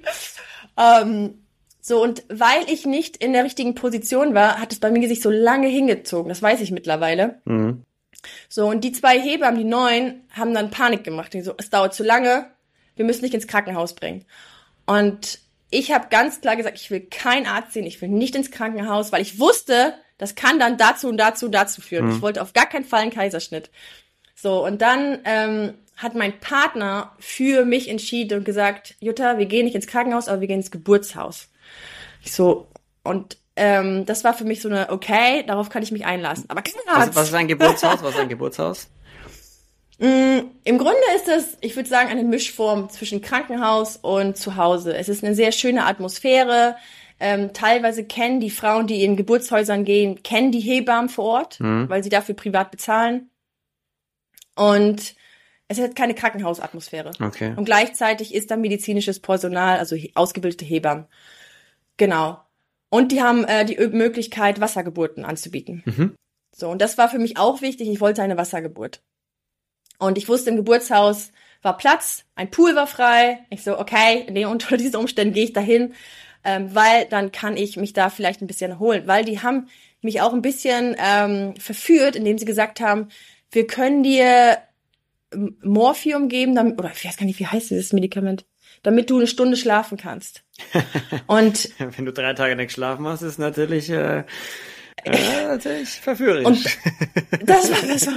[0.77, 1.45] Ähm,
[1.81, 5.21] so, und weil ich nicht in der richtigen Position war, hat es bei mir sich
[5.21, 6.31] so lange hingezogen.
[6.31, 7.43] Das weiß ich mittlerweile.
[7.45, 7.85] Mhm.
[8.49, 11.35] So, und die zwei Hebammen, die neuen, haben dann Panik gemacht.
[11.35, 12.47] Die so, es dauert zu lange,
[12.97, 14.25] wir müssen dich ins Krankenhaus bringen.
[14.87, 15.41] Und
[15.75, 19.11] ich habe ganz klar gesagt, ich will keinen Arzt sehen, ich will nicht ins Krankenhaus,
[19.11, 22.07] weil ich wusste, das kann dann dazu und dazu und dazu führen.
[22.07, 22.13] Mhm.
[22.13, 23.71] Ich wollte auf gar keinen Fall einen Kaiserschnitt.
[24.37, 29.65] So, und dann ähm, hat mein Partner für mich entschieden und gesagt, Jutta, wir gehen
[29.65, 31.49] nicht ins Krankenhaus, aber wir gehen ins Geburtshaus.
[32.23, 32.69] Ich so,
[33.03, 36.45] und ähm, das war für mich so eine, okay, darauf kann ich mich einlassen.
[36.49, 37.09] Aber kein Arzt.
[37.09, 38.03] Was, was ist ein Geburtshaus?
[38.03, 38.89] Was ist ein Geburtshaus?
[39.99, 44.97] Mm, Im Grunde ist es, ich würde sagen, eine Mischform zwischen Krankenhaus und Zuhause.
[44.97, 46.77] Es ist eine sehr schöne Atmosphäre.
[47.21, 51.89] Ähm, teilweise kennen die Frauen, die in Geburtshäusern gehen, kennen die Hebammen vor Ort, mhm.
[51.89, 53.31] weil sie dafür privat bezahlen.
[54.57, 55.15] Und
[55.69, 57.13] es hat keine Krankenhausatmosphäre.
[57.21, 57.55] Okay.
[57.57, 61.07] Und gleichzeitig ist da medizinisches Personal, also ausgebildete Hebammen.
[61.97, 62.41] Genau.
[62.91, 65.83] Und die haben äh, die Möglichkeit, Wassergeburten anzubieten.
[65.85, 66.15] Mhm.
[66.55, 67.89] So, und das war für mich auch wichtig.
[67.89, 69.03] Ich wollte eine Wassergeburt.
[69.99, 71.31] Und ich wusste, im Geburtshaus
[71.63, 73.41] war Platz, ein Pool war frei.
[73.51, 75.95] Ich so, okay, nee, unter diesen Umständen gehe ich dahin,
[76.45, 79.07] ähm, weil dann kann ich mich da vielleicht ein bisschen erholen.
[79.07, 79.69] Weil die haben
[80.03, 83.09] mich auch ein bisschen ähm, verführt, indem sie gesagt haben,
[83.51, 84.59] wir können dir
[85.63, 88.45] Morphium geben, damit, oder ich weiß gar nicht, wie heißt dieses Medikament,
[88.83, 90.45] damit du eine Stunde schlafen kannst.
[91.27, 94.25] Und wenn du drei Tage nicht schlafen hast, ist natürlich äh,
[95.07, 96.47] ja, natürlich verführerisch.
[96.47, 96.65] Und
[97.45, 98.15] das war, das war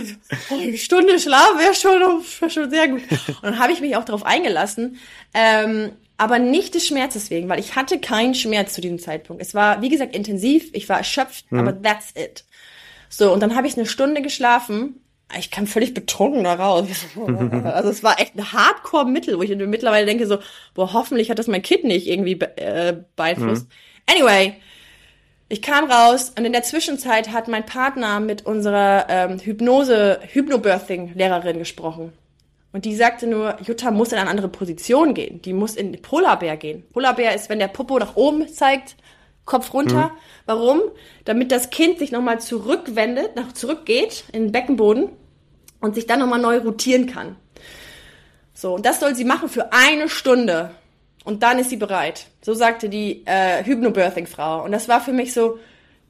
[0.51, 3.01] oh, eine Stunde Schlaf wäre schon, wär schon sehr gut.
[3.27, 4.97] Und dann habe ich mich auch darauf eingelassen,
[5.33, 9.41] ähm, aber nicht des Schmerzes wegen, weil ich hatte keinen Schmerz zu diesem Zeitpunkt.
[9.41, 11.59] Es war, wie gesagt, intensiv, ich war erschöpft, mhm.
[11.59, 12.43] aber that's it.
[13.09, 15.01] So, und dann habe ich eine Stunde geschlafen.
[15.37, 16.87] Ich kam völlig betrunken da raus.
[17.63, 20.39] also es war echt ein Hardcore-Mittel, wo ich mittlerweile denke so,
[20.73, 23.67] boah, hoffentlich hat das mein Kind nicht irgendwie be äh, beeinflusst.
[23.67, 24.15] Mhm.
[24.15, 24.55] Anyway,
[25.49, 31.59] ich kam raus und in der Zwischenzeit hat mein Partner mit unserer ähm, Hypnose, Hypnobirthing-Lehrerin
[31.59, 32.11] gesprochen.
[32.73, 35.41] Und die sagte nur, Jutta muss in eine andere Position gehen.
[35.41, 36.83] Die muss in Polarbär gehen.
[36.91, 38.97] Polarbär ist, wenn der Popo nach oben zeigt
[39.45, 40.09] Kopf runter.
[40.09, 40.17] Mhm.
[40.45, 40.81] Warum?
[41.25, 45.09] Damit das Kind sich nochmal zurückwendet, nach zurückgeht in den Beckenboden
[45.79, 47.37] und sich dann nochmal neu rotieren kann.
[48.53, 50.71] So, und das soll sie machen für eine Stunde.
[51.27, 52.27] Und dann ist sie bereit.
[52.41, 54.63] So sagte die äh, Hypnobirthing-Frau.
[54.63, 55.59] Und das war für mich so,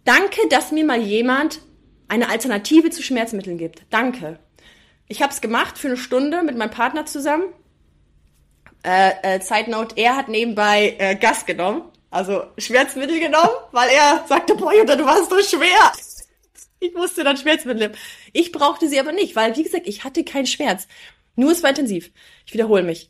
[0.05, 1.59] danke, dass mir mal jemand
[2.07, 3.81] eine Alternative zu Schmerzmitteln gibt.
[3.89, 4.37] Danke.
[5.07, 7.45] Ich habe es gemacht für eine Stunde mit meinem Partner zusammen.
[8.83, 14.53] Äh, äh, Side er hat nebenbei äh, Gas genommen, also Schmerzmittel genommen, weil er sagte,
[14.53, 15.93] boah, Jutta, du warst so schwer.
[16.79, 17.99] Ich musste dann Schmerzmittel nehmen.
[18.33, 20.87] Ich brauchte sie aber nicht, weil, wie gesagt, ich hatte keinen Schmerz.
[21.35, 22.11] Nur es war intensiv.
[22.45, 23.09] Ich wiederhole mich.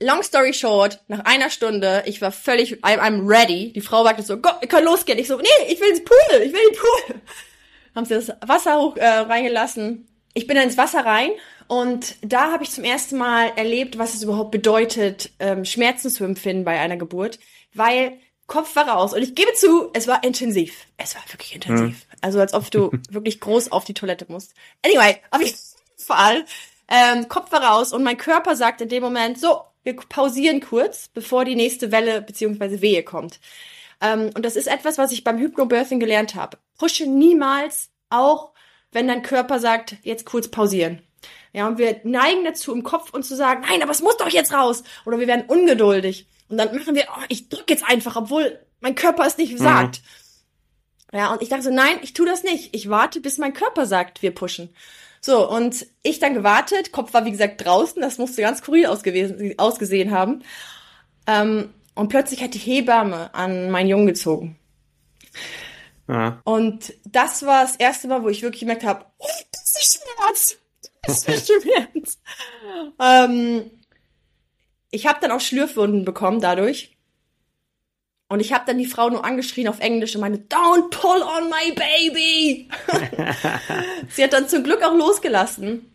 [0.00, 3.72] Long story short, nach einer Stunde, ich war völlig, I'm, I'm ready.
[3.72, 5.18] Die Frau sagte so, Gott, wir können losgehen.
[5.18, 7.20] Ich so, nee, ich will ins Pool, ich will in den Pool.
[7.94, 10.06] Haben sie das Wasser hoch äh, reingelassen.
[10.34, 11.30] Ich bin dann ins Wasser rein
[11.66, 16.24] und da habe ich zum ersten Mal erlebt, was es überhaupt bedeutet, ähm, Schmerzen zu
[16.24, 17.38] empfinden bei einer Geburt,
[17.74, 20.86] weil Kopf war raus und ich gebe zu, es war intensiv.
[20.96, 22.02] Es war wirklich intensiv.
[22.02, 22.18] Hm.
[22.20, 24.54] Also als ob du wirklich groß auf die Toilette musst.
[24.84, 25.58] Anyway, auf jeden
[25.96, 26.44] Fall
[26.88, 31.08] ähm, Kopf war raus und mein Körper sagt in dem Moment, so, wir pausieren kurz,
[31.08, 33.40] bevor die nächste Welle beziehungsweise Wehe kommt.
[34.00, 36.58] Ähm, und das ist etwas, was ich beim Hypnobirthing gelernt habe.
[36.78, 38.52] Pushe niemals, auch
[38.92, 41.02] wenn dein Körper sagt, jetzt kurz pausieren.
[41.52, 44.28] Ja, und wir neigen dazu, im Kopf uns zu sagen, nein, aber es muss doch
[44.28, 44.84] jetzt raus.
[45.04, 46.26] Oder wir werden ungeduldig.
[46.48, 50.00] Und dann machen wir, oh, ich drücke jetzt einfach, obwohl mein Körper es nicht sagt.
[51.12, 51.18] Mhm.
[51.18, 52.74] Ja, und ich dachte so, nein, ich tu das nicht.
[52.74, 54.68] Ich warte, bis mein Körper sagt, wir pushen.
[55.20, 59.58] So, und ich dann gewartet, Kopf war wie gesagt draußen, das musste ganz skurril ausgewesen,
[59.58, 60.42] ausgesehen haben.
[61.26, 64.56] Ähm, und plötzlich hat die Hebamme an meinen Jungen gezogen.
[66.08, 66.40] Ja.
[66.44, 70.56] Und das war das erste Mal, wo ich wirklich gemerkt habe, oh, das ist Schmerz.
[71.02, 72.18] Das ist Schmerz.
[73.00, 73.70] ähm,
[74.90, 76.97] ich habe dann auch Schlürfwunden bekommen dadurch.
[78.28, 81.48] Und ich habe dann die Frau nur angeschrien auf Englisch und meine, don't pull on
[81.48, 82.68] my baby.
[84.10, 85.90] sie hat dann zum Glück auch losgelassen.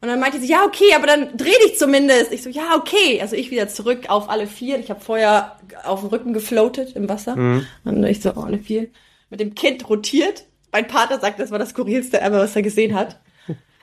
[0.00, 2.32] Und dann meinte sie, ja, okay, aber dann dreh dich zumindest.
[2.32, 3.20] Ich so, ja, okay.
[3.20, 4.78] Also ich wieder zurück auf alle vier.
[4.78, 7.36] Ich habe vorher auf dem Rücken gefloatet im Wasser.
[7.36, 7.66] Mhm.
[7.84, 8.88] Und ich so, oh, alle vier.
[9.30, 10.44] Mit dem Kind rotiert.
[10.72, 13.20] Mein Partner sagt, das war das skurrilste ever, was er gesehen hat.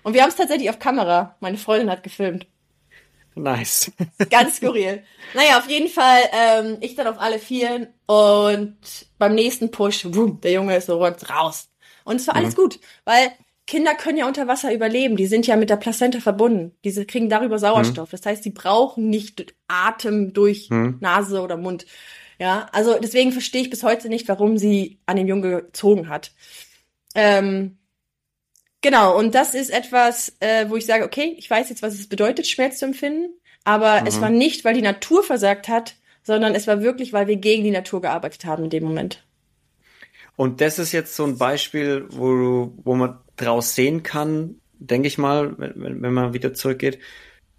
[0.04, 1.36] Und wir haben es tatsächlich auf Kamera.
[1.40, 2.48] Meine Freundin hat gefilmt.
[3.40, 3.92] Nice.
[4.30, 5.04] Ganz skurril.
[5.34, 8.78] Naja, auf jeden Fall, ähm, ich dann auf alle Vieren und
[9.18, 11.70] beim nächsten Push, boom, der Junge ist so raus.
[12.04, 12.62] Und es war alles mhm.
[12.62, 13.32] gut, weil
[13.66, 15.16] Kinder können ja unter Wasser überleben.
[15.16, 16.76] Die sind ja mit der Plazenta verbunden.
[16.84, 18.10] Diese kriegen darüber Sauerstoff.
[18.10, 18.18] Mhm.
[18.18, 20.98] Das heißt, sie brauchen nicht Atem durch mhm.
[21.02, 21.86] Nase oder Mund.
[22.40, 26.32] Ja, also deswegen verstehe ich bis heute nicht, warum sie an den Jungen gezogen hat.
[27.16, 27.78] Ähm,
[28.82, 32.08] Genau, und das ist etwas, äh, wo ich sage, okay, ich weiß jetzt, was es
[32.08, 33.34] bedeutet, Schmerz zu empfinden,
[33.66, 34.08] aber mhm.
[34.08, 37.64] es war nicht, weil die Natur versagt hat, sondern es war wirklich, weil wir gegen
[37.64, 39.26] die Natur gearbeitet haben in dem Moment.
[40.36, 45.08] Und das ist jetzt so ein Beispiel, wo, du, wo man draus sehen kann, denke
[45.10, 47.00] ich mal, wenn, wenn man wieder zurückgeht,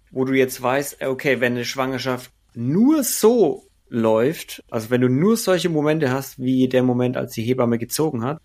[0.09, 5.37] wo du jetzt weißt, okay, wenn eine Schwangerschaft nur so läuft, also wenn du nur
[5.37, 8.41] solche Momente hast, wie der Moment, als die Hebamme gezogen hat,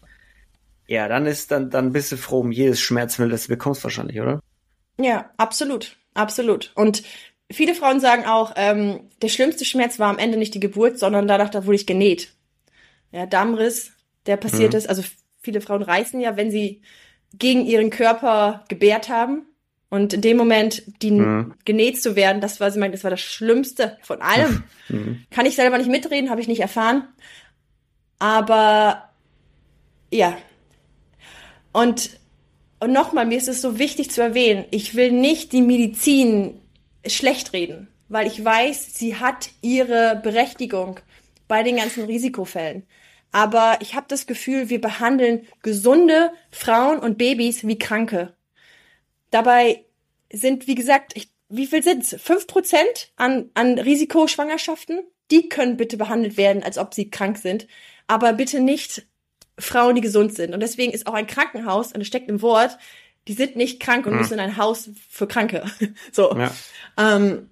[0.88, 4.20] ja, dann ist dann, dann bist du froh um jedes Schmerzmittel, das du bekommst wahrscheinlich,
[4.20, 4.40] oder?
[4.98, 5.96] Ja, absolut.
[6.14, 6.72] Absolut.
[6.74, 7.02] Und
[7.50, 11.28] viele Frauen sagen auch, ähm, der schlimmste Schmerz war am Ende nicht die Geburt, sondern
[11.28, 12.32] danach, da wurde ich genäht.
[13.12, 13.92] Ja, Darmriss,
[14.26, 14.78] der passiert mhm.
[14.78, 14.88] ist.
[14.88, 15.02] Also
[15.40, 16.82] viele Frauen reißen ja, wenn sie
[17.34, 19.46] gegen ihren Körper gebärt haben.
[19.88, 21.54] Und in dem Moment, die mhm.
[21.64, 24.64] genäht zu werden, das war, sie meint, das war das Schlimmste von allem.
[24.88, 25.24] Mhm.
[25.32, 27.08] Kann ich selber nicht mitreden, habe ich nicht erfahren.
[28.20, 29.10] Aber
[30.12, 30.38] ja,
[31.76, 32.18] und,
[32.80, 36.58] und nochmal, mir ist es so wichtig zu erwähnen, ich will nicht die Medizin
[37.06, 41.00] schlecht reden, weil ich weiß, sie hat ihre Berechtigung
[41.48, 42.86] bei den ganzen Risikofällen.
[43.30, 48.34] Aber ich habe das Gefühl, wir behandeln gesunde Frauen und Babys wie Kranke.
[49.30, 49.84] Dabei
[50.32, 52.16] sind, wie gesagt, ich, wie viel sind's?
[52.18, 55.00] Fünf Prozent an, an Risikoschwangerschaften?
[55.30, 57.66] Die können bitte behandelt werden, als ob sie krank sind.
[58.06, 59.06] Aber bitte nicht
[59.58, 60.54] Frauen, die gesund sind.
[60.54, 62.78] Und deswegen ist auch ein Krankenhaus, und es steckt im Wort,
[63.28, 64.18] die sind nicht krank und mhm.
[64.20, 65.64] müssen in ein Haus für Kranke.
[66.12, 66.36] so.
[66.36, 66.52] Ja.
[66.96, 67.50] Ähm,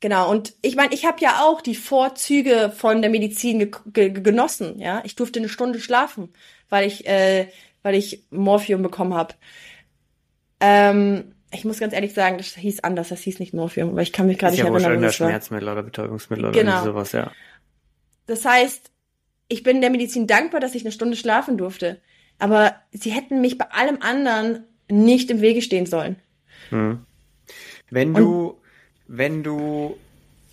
[0.00, 0.30] genau.
[0.30, 4.78] Und ich meine, ich habe ja auch die Vorzüge von der Medizin ge ge genossen.
[4.78, 6.32] Ja, ich durfte eine Stunde schlafen,
[6.70, 7.48] weil ich, äh,
[7.82, 9.34] weil ich Morphium bekommen habe.
[10.60, 14.12] Ähm, ich muss ganz ehrlich sagen, das hieß anders, das hieß nicht Morphium, weil ich
[14.12, 15.02] kann mich gerade nicht ja erinnern.
[15.02, 16.82] Das ist ja Schmerzmittel oder Betäubungsmittel genau.
[16.82, 17.30] oder sowas, ja.
[18.26, 18.90] Das heißt,
[19.48, 22.00] ich bin der Medizin dankbar, dass ich eine Stunde schlafen durfte.
[22.38, 26.16] Aber sie hätten mich bei allem anderen nicht im Wege stehen sollen.
[26.70, 27.00] Hm.
[27.90, 28.56] Wenn du, Und,
[29.06, 29.96] wenn du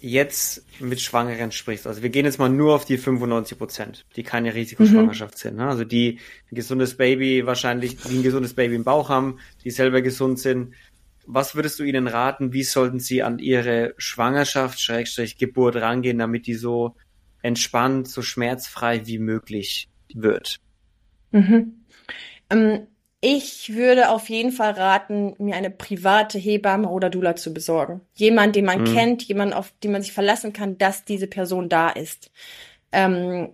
[0.01, 4.23] jetzt mit Schwangeren sprichst, also wir gehen jetzt mal nur auf die 95 Prozent, die
[4.23, 5.39] keine Risikoschwangerschaft mhm.
[5.39, 5.67] sind, ne?
[5.67, 6.19] also die
[6.51, 10.73] ein gesundes Baby wahrscheinlich, die ein gesundes Baby im Bauch haben, die selber gesund sind.
[11.27, 12.53] Was würdest du ihnen raten?
[12.53, 16.95] Wie sollten sie an ihre Schwangerschaft, Schrägstrich, Geburt rangehen, damit die so
[17.45, 20.59] entspannt, so schmerzfrei wie möglich wird?
[21.31, 21.85] Mhm.
[22.49, 22.87] Ähm,
[23.21, 28.01] ich würde auf jeden Fall raten, mir eine private Hebamme oder Dula zu besorgen.
[28.15, 28.93] Jemand, den man mhm.
[28.93, 32.31] kennt, jemand, auf den man sich verlassen kann, dass diese Person da ist.
[32.91, 33.49] Ähm,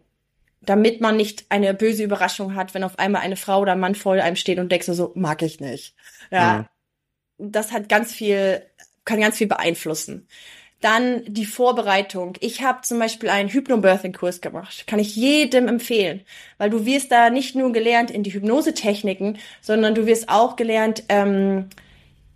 [0.61, 3.95] damit man nicht eine böse Überraschung hat, wenn auf einmal eine Frau oder ein Mann
[3.95, 5.95] vor einem steht und denkt so, so mag ich nicht.
[6.31, 6.69] Ja,
[7.37, 7.51] mhm.
[7.51, 8.61] das hat ganz viel,
[9.05, 10.27] kann ganz viel beeinflussen.
[10.81, 12.33] Dann die Vorbereitung.
[12.39, 14.85] Ich habe zum Beispiel einen Hypnobirthing-Kurs gemacht.
[14.87, 16.21] Kann ich jedem empfehlen.
[16.57, 21.03] Weil du wirst da nicht nur gelernt in die Hypnosetechniken, sondern du wirst auch gelernt,
[21.09, 21.69] ähm,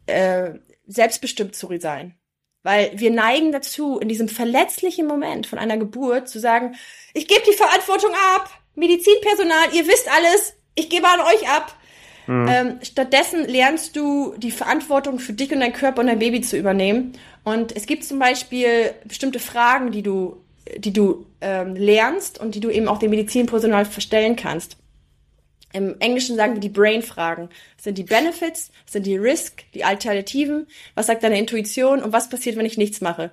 [0.06, 0.52] äh,
[0.88, 2.16] selbstbestimmt zu sein.
[2.62, 6.76] Weil wir neigen dazu, in diesem verletzlichen Moment von einer Geburt zu sagen,
[7.14, 11.76] ich gebe die Verantwortung ab, Medizinpersonal, ihr wisst alles, ich gebe an euch ab.
[12.28, 12.48] Mhm.
[12.50, 16.58] Ähm, stattdessen lernst du die Verantwortung für dich und dein Körper und dein Baby zu
[16.58, 17.14] übernehmen.
[17.46, 20.44] Und es gibt zum Beispiel bestimmte Fragen, die du,
[20.78, 24.78] die du ähm, lernst und die du eben auch dem Medizinpersonal verstellen kannst.
[25.72, 27.50] Im Englischen sagen wir die Brain-Fragen.
[27.78, 30.68] Sind die Benefits, sind die Risk, die Alternativen.
[30.96, 33.32] Was sagt deine Intuition und was passiert, wenn ich nichts mache?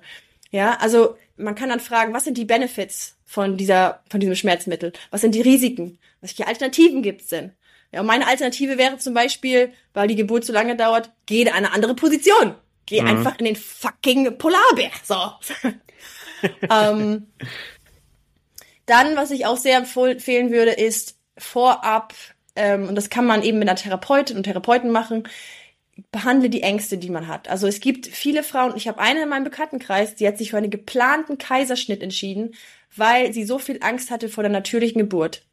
[0.51, 4.93] Ja, also man kann dann fragen, was sind die Benefits von dieser, von diesem Schmerzmittel?
[5.09, 5.97] Was sind die Risiken?
[6.21, 7.53] Welche Alternativen gibt's denn?
[7.91, 11.47] Ja, und meine Alternative wäre zum Beispiel, weil die Geburt zu lange dauert, geh in
[11.47, 12.53] eine andere Position.
[12.85, 13.07] Geh mhm.
[13.07, 14.91] einfach in den fucking Polarbär.
[15.03, 15.15] So.
[16.69, 17.27] ähm,
[18.85, 22.13] dann, was ich auch sehr empfehlen würde, ist vorab,
[22.55, 25.23] ähm, und das kann man eben mit einer Therapeutin und Therapeuten machen,
[26.11, 27.47] behandle die Ängste, die man hat.
[27.47, 30.57] Also es gibt viele Frauen, ich habe eine in meinem Bekanntenkreis, die hat sich für
[30.57, 32.55] einen geplanten Kaiserschnitt entschieden,
[32.95, 35.45] weil sie so viel Angst hatte vor der natürlichen Geburt.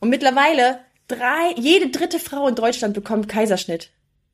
[0.00, 3.90] Und mittlerweile drei, jede dritte Frau in Deutschland bekommt Kaiserschnitt.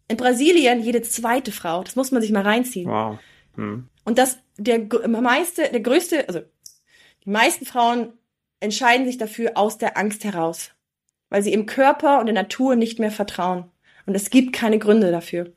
[0.09, 1.83] In Brasilien jede zweite Frau.
[1.83, 2.91] Das muss man sich mal reinziehen.
[2.91, 3.19] Wow.
[3.57, 3.89] Hm.
[4.05, 6.41] Und das, der meiste, der größte, also
[7.25, 8.13] die meisten Frauen
[8.61, 10.71] entscheiden sich dafür aus der Angst heraus,
[11.31, 13.71] weil sie im Körper und der Natur nicht mehr vertrauen.
[14.07, 15.53] Und es gibt keine Gründe dafür.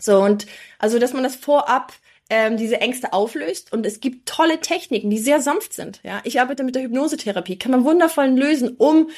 [0.00, 0.46] So, und
[0.78, 1.92] also, dass man das vorab
[2.32, 3.72] ähm, diese Ängste auflöst.
[3.72, 6.00] Und es gibt tolle Techniken, die sehr sanft sind.
[6.02, 9.10] Ja, ich arbeite mit der Hypnosetherapie, kann man wundervoll lösen, um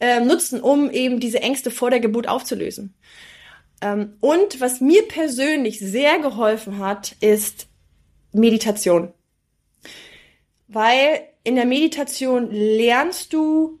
[0.00, 2.94] äh, nutzen, um eben diese Ängste vor der Geburt aufzulösen.
[3.80, 7.68] Ähm, und was mir persönlich sehr geholfen hat, ist
[8.32, 9.12] Meditation.
[10.68, 13.78] Weil in der Meditation lernst du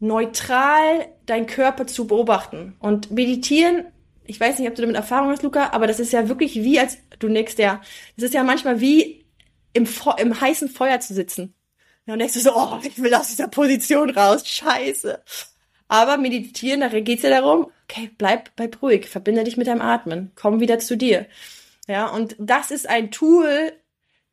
[0.00, 2.76] neutral deinen Körper zu beobachten.
[2.80, 3.84] Und meditieren,
[4.24, 6.80] ich weiß nicht, ob du damit Erfahrung hast, Luca, aber das ist ja wirklich wie
[6.80, 7.80] als du nix, ja.
[8.16, 9.24] Das ist ja manchmal wie
[9.72, 9.86] im,
[10.18, 11.54] im heißen Feuer zu sitzen.
[12.06, 15.22] Und denkst du so, oh, ich will aus dieser Position raus, scheiße.
[15.86, 20.32] Aber meditieren, da geht's ja darum, okay, bleib, bleib ruhig, verbinde dich mit deinem Atmen,
[20.34, 21.26] komm wieder zu dir.
[21.86, 23.72] Ja, und das ist ein Tool,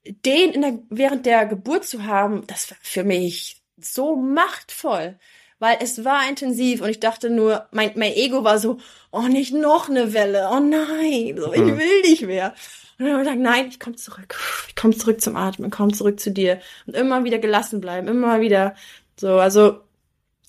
[0.05, 5.19] den in der, während der Geburt zu haben, das war für mich so machtvoll,
[5.59, 8.77] weil es war intensiv und ich dachte nur, mein, mein Ego war so,
[9.11, 11.77] oh, nicht noch eine Welle, oh nein, so, ich mhm.
[11.77, 12.53] will nicht mehr.
[12.97, 14.37] Und dann habe ich gesagt, nein, ich komme zurück,
[14.69, 18.39] ich komme zurück zum Atmen, komm zurück zu dir und immer wieder gelassen bleiben, immer
[18.39, 18.75] wieder
[19.17, 19.81] so, also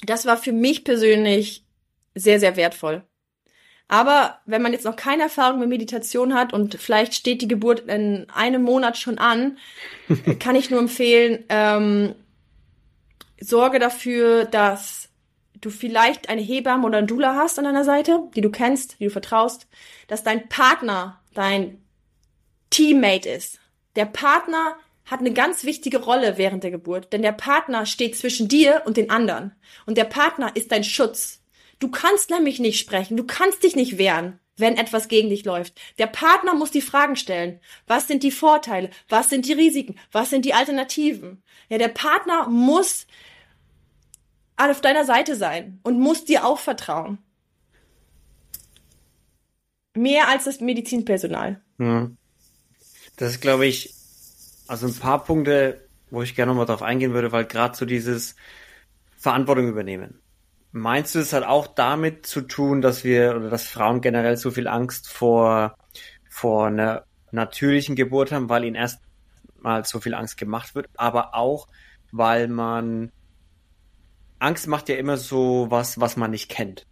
[0.04, 1.64] das war für mich persönlich
[2.20, 3.02] sehr, sehr wertvoll.
[3.88, 7.80] Aber wenn man jetzt noch keine Erfahrung mit Meditation hat und vielleicht steht die Geburt
[7.80, 9.58] in einem Monat schon an,
[10.38, 12.14] kann ich nur empfehlen, ähm,
[13.40, 15.08] sorge dafür, dass
[15.60, 19.04] du vielleicht eine Hebamme oder ein Dula hast an deiner Seite, die du kennst, die
[19.04, 19.66] du vertraust,
[20.06, 21.82] dass dein Partner dein
[22.70, 23.58] Teammate ist.
[23.96, 28.46] Der Partner hat eine ganz wichtige Rolle während der Geburt, denn der Partner steht zwischen
[28.46, 29.52] dir und den anderen.
[29.84, 31.39] Und der Partner ist dein Schutz.
[31.80, 35.80] Du kannst nämlich nicht sprechen, du kannst dich nicht wehren, wenn etwas gegen dich läuft.
[35.98, 37.58] Der Partner muss die Fragen stellen.
[37.86, 38.90] Was sind die Vorteile?
[39.08, 39.96] Was sind die Risiken?
[40.12, 41.42] Was sind die Alternativen?
[41.68, 43.06] Ja, der Partner muss
[44.56, 47.18] auf deiner Seite sein und muss dir auch vertrauen.
[49.94, 51.62] Mehr als das Medizinpersonal.
[51.78, 52.10] Ja.
[53.16, 53.94] Das ist, glaube ich,
[54.66, 58.36] also ein paar Punkte, wo ich gerne nochmal drauf eingehen würde, weil gerade so dieses
[59.16, 60.20] Verantwortung übernehmen.
[60.72, 64.50] Meinst du, es hat auch damit zu tun, dass wir oder dass Frauen generell so
[64.50, 65.74] viel Angst vor,
[66.28, 69.02] vor einer natürlichen Geburt haben, weil ihnen erst
[69.58, 71.68] mal so viel Angst gemacht wird, aber auch,
[72.12, 73.12] weil man
[74.38, 76.86] Angst macht ja immer so was, was man nicht kennt.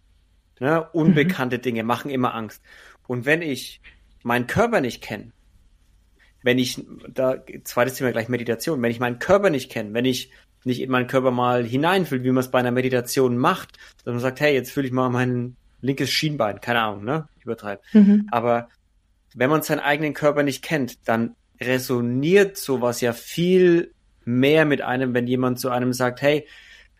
[0.59, 0.87] Ne?
[0.91, 1.61] Unbekannte mhm.
[1.61, 2.61] Dinge machen immer Angst.
[3.07, 3.81] Und wenn ich
[4.23, 5.31] meinen Körper nicht kenne,
[6.43, 10.31] wenn ich, da, zweites Thema gleich Meditation, wenn ich meinen Körper nicht kenne, wenn ich
[10.63, 14.19] nicht in meinen Körper mal hineinfühle, wie man es bei einer Meditation macht, dass man
[14.19, 17.27] sagt, hey, jetzt fühle ich mal mein linkes Schienbein, keine Ahnung, ne?
[17.43, 17.81] Übertreib.
[17.93, 18.27] Mhm.
[18.31, 18.69] Aber
[19.33, 23.93] wenn man seinen eigenen Körper nicht kennt, dann resoniert sowas ja viel
[24.25, 26.45] mehr mit einem, wenn jemand zu einem sagt, hey,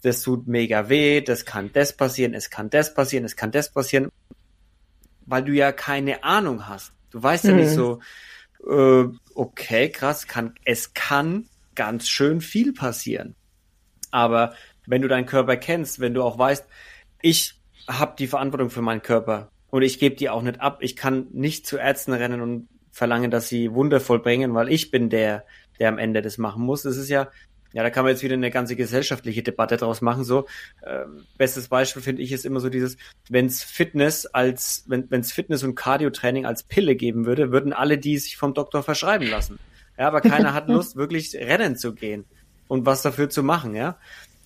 [0.01, 3.71] das tut mega weh, das kann das passieren, es kann das passieren, es kann das
[3.71, 4.09] passieren,
[5.25, 6.93] weil du ja keine Ahnung hast.
[7.11, 7.75] Du weißt ja nicht mhm.
[7.75, 7.99] so,
[8.69, 9.05] äh,
[9.35, 13.35] okay, krass, kann, es kann ganz schön viel passieren.
[14.11, 14.53] Aber
[14.85, 16.65] wenn du deinen Körper kennst, wenn du auch weißt,
[17.21, 17.55] ich
[17.87, 20.79] habe die Verantwortung für meinen Körper und ich gebe die auch nicht ab.
[20.81, 25.09] Ich kann nicht zu Ärzten rennen und verlangen, dass sie Wunder vollbringen, weil ich bin
[25.09, 25.45] der,
[25.79, 26.83] der am Ende das machen muss.
[26.83, 27.29] Das ist ja,
[27.71, 30.23] ja, da kann man jetzt wieder eine ganze gesellschaftliche Debatte draus machen.
[30.23, 30.47] So,
[30.85, 32.97] ähm, bestes Beispiel finde ich ist immer so dieses,
[33.29, 38.17] wenns Fitness als, wenn wenns Fitness und Cardio-Training als Pille geben würde, würden alle die
[38.17, 39.59] sich vom Doktor verschreiben lassen.
[39.97, 42.25] Ja, aber keiner hat Lust, wirklich rennen zu gehen
[42.69, 43.75] und was dafür zu machen.
[43.75, 43.99] Ja,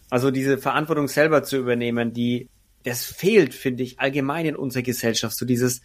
[0.10, 2.50] also diese Verantwortung selber zu übernehmen, die
[2.84, 5.38] das fehlt, finde ich, allgemein in unserer Gesellschaft.
[5.38, 5.82] So dieses,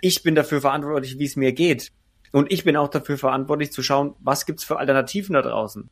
[0.00, 1.92] ich bin dafür verantwortlich, wie es mir geht.
[2.32, 5.88] Und ich bin auch dafür verantwortlich zu schauen, was gibt's für Alternativen da draußen.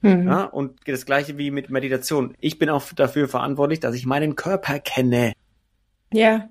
[0.00, 0.26] Mhm.
[0.26, 2.36] Ja, und das gleiche wie mit Meditation.
[2.40, 5.32] Ich bin auch dafür verantwortlich, dass ich meinen Körper kenne.
[6.12, 6.48] Ja.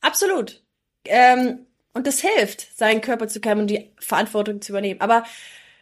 [0.00, 0.62] Absolut.
[1.04, 5.00] Ähm, und das hilft, seinen Körper zu kennen und die Verantwortung zu übernehmen.
[5.00, 5.24] Aber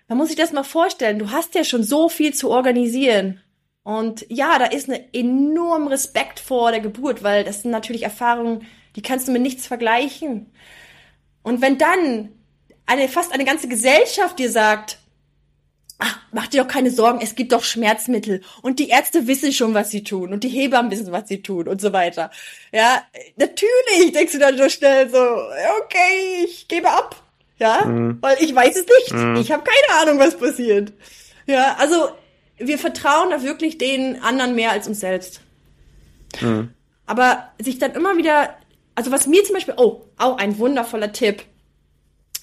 [0.08, 3.40] man muss sich das mal vorstellen, du hast ja schon so viel zu organisieren.
[3.82, 8.66] Und ja, da ist ein enorm Respekt vor der Geburt, weil das sind natürlich Erfahrungen,
[8.96, 10.52] die kannst du mit nichts vergleichen.
[11.42, 12.32] Und wenn dann
[12.86, 14.98] eine, fast eine ganze Gesellschaft dir sagt,
[15.98, 19.74] ach, mach dir doch keine Sorgen, es gibt doch Schmerzmittel und die Ärzte wissen schon,
[19.74, 22.30] was sie tun und die Hebammen wissen, was sie tun und so weiter.
[22.72, 23.02] Ja,
[23.36, 27.25] natürlich denkst du dann so schnell so, okay, ich gebe ab.
[27.58, 28.18] Ja, mhm.
[28.20, 29.12] weil ich weiß es nicht.
[29.12, 29.36] Mhm.
[29.36, 30.92] Ich habe keine Ahnung, was passiert.
[31.46, 32.10] Ja, also
[32.58, 35.40] wir vertrauen da wirklich den anderen mehr als uns selbst.
[36.40, 36.70] Mhm.
[37.06, 38.54] Aber sich dann immer wieder,
[38.94, 41.42] also was mir zum Beispiel, oh, auch ein wundervoller Tipp.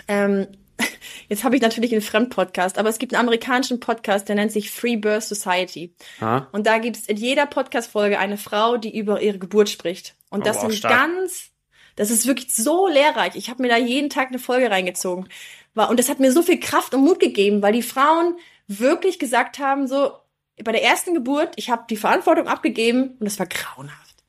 [0.07, 0.47] Ähm,
[1.30, 4.72] jetzt habe ich natürlich einen Fremdpodcast, aber es gibt einen amerikanischen Podcast, der nennt sich
[4.72, 5.93] Free Birth Society.
[6.22, 6.47] Ah.
[6.51, 10.16] Und da gibt es in jeder Podcast-Folge eine Frau, die über ihre Geburt spricht.
[10.30, 10.93] Und oh, das oh, sind stark.
[10.93, 11.51] ganz,
[11.96, 13.36] das ist wirklich so lehrreich.
[13.36, 15.28] Ich habe mir da jeden Tag eine Folge reingezogen.
[15.76, 18.38] Und das hat mir so viel Kraft und Mut gegeben, weil die Frauen
[18.68, 20.12] wirklich gesagt haben, so
[20.64, 24.24] bei der ersten Geburt, ich habe die Verantwortung abgegeben und das war grauenhaft.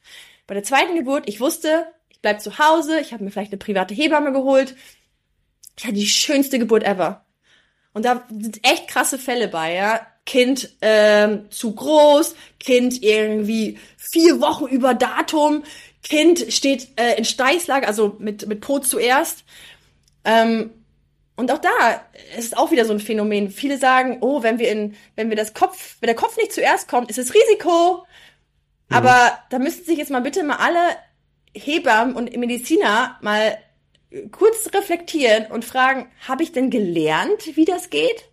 [0.47, 3.59] Bei der zweiten Geburt, ich wusste, ich bleib zu Hause, ich habe mir vielleicht eine
[3.59, 4.75] private Hebamme geholt.
[5.77, 7.25] Ich hatte die schönste Geburt ever.
[7.93, 10.07] Und da sind echt krasse Fälle bei, ja.
[10.27, 15.65] Kind ähm, zu groß, Kind irgendwie vier Wochen über Datum,
[16.05, 19.45] Kind steht äh, in Steißlage, also mit, mit Po zuerst.
[20.25, 20.71] Ähm,
[21.35, 22.05] und auch da
[22.39, 23.51] ist auch wieder so ein Phänomen.
[23.51, 26.87] Viele sagen, oh, wenn wir in, wenn wir das Kopf, wenn der Kopf nicht zuerst
[26.87, 28.05] kommt, ist es Risiko.
[28.89, 28.97] Mhm.
[28.97, 30.97] Aber da müssten sich jetzt mal bitte mal alle
[31.55, 33.59] Hebammen und Mediziner mal
[34.31, 38.27] kurz reflektieren und fragen, habe ich denn gelernt, wie das geht?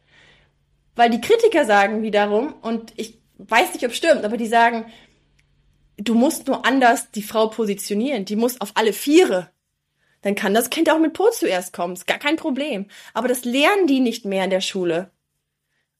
[0.95, 4.86] Weil die Kritiker sagen wiederum, und ich weiß nicht, ob es stimmt, aber die sagen,
[6.04, 8.26] du musst nur anders die Frau positionieren.
[8.26, 9.52] Die muss auf alle Viere
[10.22, 11.93] dann kann das Kind auch mit Po zuerst kommen.
[11.93, 12.86] Ist gar kein Problem.
[13.14, 15.12] Aber das lernen die nicht mehr in der Schule.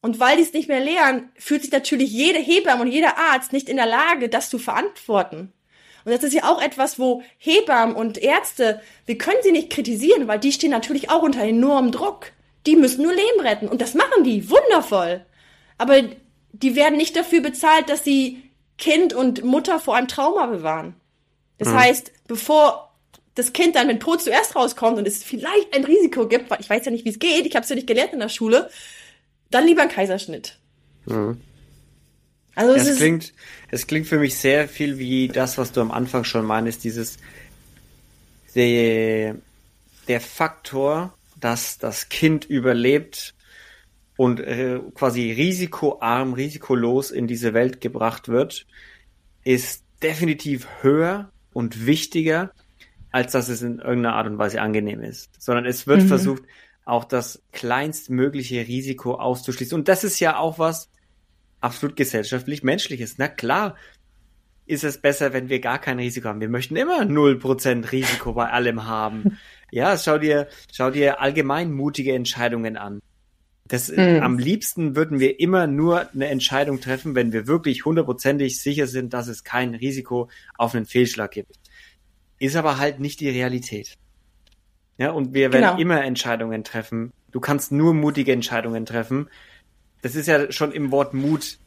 [0.02, 3.54] Und weil die es nicht mehr lernen, fühlt sich natürlich jede Hebamme und jeder Arzt
[3.54, 5.54] nicht in der Lage, das zu verantworten.
[6.04, 10.28] Und das ist ja auch etwas, wo Hebammen und Ärzte, wir können sie nicht kritisieren,
[10.28, 12.32] weil die stehen natürlich auch unter enormem Druck.
[12.66, 13.68] Die müssen nur Leben retten.
[13.68, 14.50] Und das machen die.
[14.50, 15.26] Wundervoll.
[15.78, 16.02] Aber
[16.52, 18.51] die werden nicht dafür bezahlt, dass sie
[18.82, 20.96] Kind und Mutter vor einem Trauma bewahren.
[21.60, 21.80] Das mhm.
[21.80, 22.92] heißt, bevor
[23.36, 26.70] das Kind dann mit Po zuerst rauskommt und es vielleicht ein Risiko gibt, weil ich
[26.70, 28.70] weiß ja nicht, wie es geht, ich habe es ja nicht gelernt in der Schule,
[29.52, 30.58] dann lieber ein Kaiserschnitt.
[31.06, 31.40] Mhm.
[32.56, 33.34] Also es, es klingt,
[33.70, 37.18] es klingt für mich sehr viel wie das, was du am Anfang schon meinst, dieses
[38.56, 39.36] der,
[40.08, 43.36] der Faktor, dass das Kind überlebt
[44.18, 48.68] und äh, quasi risikoarm, risikolos in diese Welt gebracht wird,
[49.44, 52.52] ist definitiv höher und wichtiger
[53.12, 56.08] als dass es in irgendeiner Art und Weise angenehm ist, sondern es wird mhm.
[56.08, 56.44] versucht,
[56.86, 59.78] auch das kleinstmögliche Risiko auszuschließen.
[59.78, 60.90] Und das ist ja auch was
[61.60, 63.18] absolut gesellschaftlich menschliches.
[63.18, 63.76] Na klar,
[64.66, 66.42] ist es besser, wenn wir gar kein Risiko haben.
[66.42, 69.38] Wir möchten immer 0% Risiko bei allem haben.
[69.74, 73.02] Ja, schau dir, schau dir allgemein mutige Entscheidungen an.
[73.72, 74.20] Das, mhm.
[74.22, 79.14] am liebsten würden wir immer nur eine Entscheidung treffen, wenn wir wirklich hundertprozentig sicher sind,
[79.14, 81.58] dass es kein Risiko auf einen Fehlschlag gibt
[82.42, 84.00] ist aber halt nicht die Realität.
[84.98, 85.80] Ja, und wir werden genau.
[85.80, 89.30] immer Entscheidungen treffen, Du kannst nur mutige Entscheidungen treffen.
[90.02, 91.60] Das ist ja schon im Wort Mut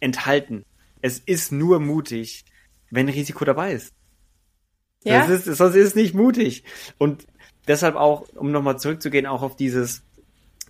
[0.00, 0.64] enthalten.
[1.00, 2.44] Es ist nur mutig,
[2.90, 3.92] wenn Risiko dabei ist.
[5.04, 5.20] Ja.
[5.20, 6.64] Das ist, sonst ist es nicht mutig.
[6.98, 7.26] Und
[7.68, 10.02] deshalb auch, um nochmal zurückzugehen, auch auf dieses,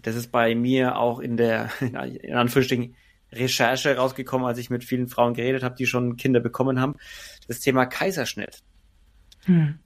[0.02, 2.94] das ist bei mir auch in der, in Anführungsstrichen,
[3.32, 6.94] Recherche rausgekommen, als ich mit vielen Frauen geredet habe, die schon Kinder bekommen haben,
[7.46, 8.62] das Thema Kaiserschnitt.
[9.44, 9.78] Hm.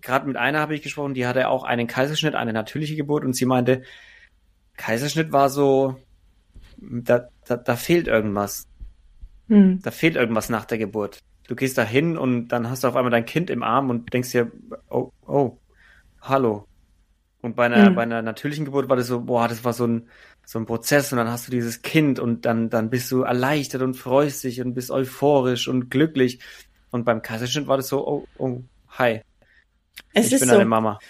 [0.00, 3.34] Gerade mit einer habe ich gesprochen, die hatte auch einen Kaiserschnitt, eine natürliche Geburt und
[3.34, 3.82] sie meinte,
[4.76, 5.96] Kaiserschnitt war so,
[6.78, 8.66] da, da, da fehlt irgendwas.
[9.48, 9.80] Hm.
[9.82, 11.20] Da fehlt irgendwas nach der Geburt.
[11.48, 14.12] Du gehst da hin und dann hast du auf einmal dein Kind im Arm und
[14.12, 14.50] denkst dir,
[14.88, 15.58] oh, oh,
[16.20, 16.66] hallo.
[17.42, 17.94] Und bei einer, hm.
[17.96, 20.08] bei einer natürlichen Geburt war das so, boah, das war so ein,
[20.46, 23.82] so ein Prozess und dann hast du dieses Kind und dann, dann bist du erleichtert
[23.82, 26.38] und freust dich und bist euphorisch und glücklich.
[26.92, 29.22] Und beim Kaiserschnitt war das so, oh, oh, hi.
[30.14, 30.54] Es ich bin so.
[30.54, 31.00] eine Mama.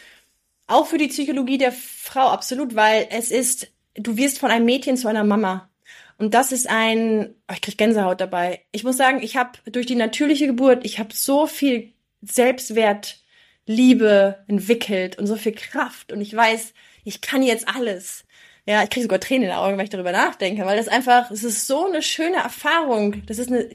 [0.68, 4.97] Auch für die Psychologie der Frau absolut, weil es ist, du wirst von einem Mädchen
[4.97, 5.68] zu einer Mama.
[6.16, 8.62] Und das ist ein, oh, ich krieg Gänsehaut dabei.
[8.72, 13.21] Ich muss sagen, ich habe durch die natürliche Geburt, ich habe so viel Selbstwert,
[13.66, 18.24] Liebe entwickelt und so viel Kraft und ich weiß, ich kann jetzt alles.
[18.66, 21.30] Ja, ich kriege sogar Tränen in den Augen, wenn ich darüber nachdenke, weil das einfach,
[21.30, 23.24] es ist so eine schöne Erfahrung.
[23.26, 23.68] Das ist eine,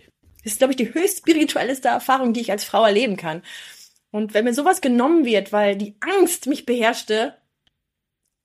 [0.44, 3.42] das ist, glaube ich, die höchst spirituellste Erfahrung, die ich als Frau erleben kann.
[4.12, 7.36] Und wenn mir sowas genommen wird, weil die Angst mich beherrschte,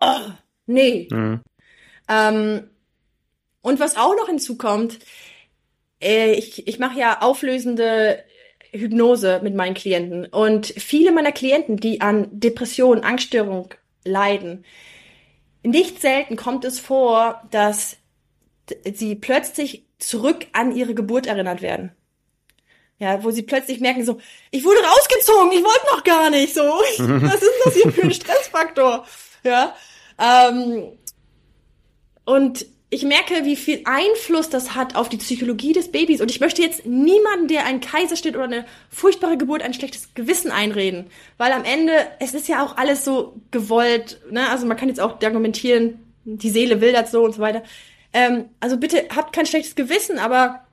[0.01, 0.30] oh,
[0.66, 1.07] nee.
[1.11, 1.43] Mhm.
[2.09, 2.70] Ähm,
[3.61, 4.99] und was auch noch hinzukommt,
[6.01, 8.24] äh, ich, ich mache ja auflösende
[8.73, 10.27] Hypnose mit meinen Klienten.
[10.27, 14.64] Und viele meiner Klienten, die an Depression, Angststörung leiden,
[15.62, 17.97] nicht selten kommt es vor, dass
[18.93, 21.93] sie plötzlich zurück an ihre Geburt erinnert werden.
[22.99, 24.18] Ja, wo sie plötzlich merken so,
[24.51, 28.11] ich wurde rausgezogen, ich wollte noch gar nicht, so, was ist das hier für ein
[28.12, 29.05] Stressfaktor?
[29.43, 29.75] Ja,
[30.18, 30.99] ähm,
[32.25, 36.20] und ich merke, wie viel Einfluss das hat auf die Psychologie des Babys.
[36.20, 40.51] Und ich möchte jetzt niemanden, der einen Kaiserschnitt oder eine furchtbare Geburt, ein schlechtes Gewissen
[40.51, 41.07] einreden.
[41.38, 44.20] Weil am Ende, es ist ja auch alles so gewollt.
[44.30, 44.47] Ne?
[44.51, 47.62] Also man kann jetzt auch argumentieren, die Seele will das so und so weiter.
[48.12, 50.66] Ähm, also bitte habt kein schlechtes Gewissen, aber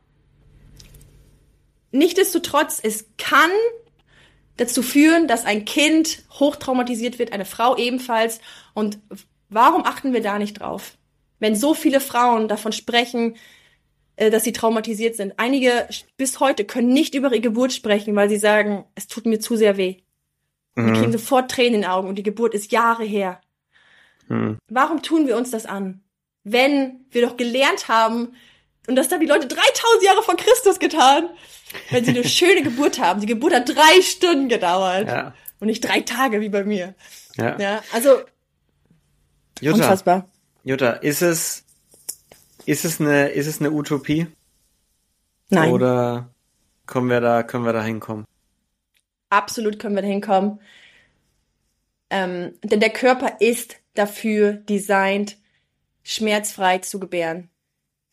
[1.94, 3.50] nichtdestotrotz, es kann
[4.58, 8.42] dazu führen, dass ein Kind hochtraumatisiert wird, eine Frau ebenfalls.
[8.74, 9.00] Und
[9.48, 10.98] warum achten wir da nicht drauf?
[11.40, 13.36] Wenn so viele Frauen davon sprechen,
[14.16, 15.34] äh, dass sie traumatisiert sind.
[15.38, 15.88] Einige
[16.18, 19.56] bis heute können nicht über ihre Geburt sprechen, weil sie sagen, es tut mir zu
[19.56, 19.98] sehr weh.
[20.76, 20.94] Mhm.
[20.94, 23.40] Die kriegen sofort Tränen in den Augen und die Geburt ist Jahre her.
[24.28, 24.58] Mhm.
[24.68, 26.02] Warum tun wir uns das an?
[26.44, 28.34] Wenn wir doch gelernt haben,
[28.88, 31.30] und das haben die Leute 3000 Jahre vor Christus getan,
[31.90, 33.22] wenn sie eine schöne Geburt haben.
[33.22, 35.08] Die Geburt hat drei Stunden gedauert.
[35.08, 35.34] Ja.
[35.60, 36.96] Und nicht drei Tage wie bei mir.
[37.36, 37.60] Ja.
[37.60, 38.22] ja also,
[39.60, 40.30] Jutta, unfassbar.
[40.70, 41.66] Jutta, ist es,
[42.68, 44.28] ist es eine, ist es eine Utopie?
[45.50, 45.72] Nein.
[45.72, 46.30] Oder
[46.86, 48.26] kommen wir da, können wir da hinkommen?
[49.32, 50.60] Absolut können wir da hinkommen.
[52.12, 55.38] Ähm, denn der Körper ist dafür designt,
[56.04, 57.50] schmerzfrei zu gebären.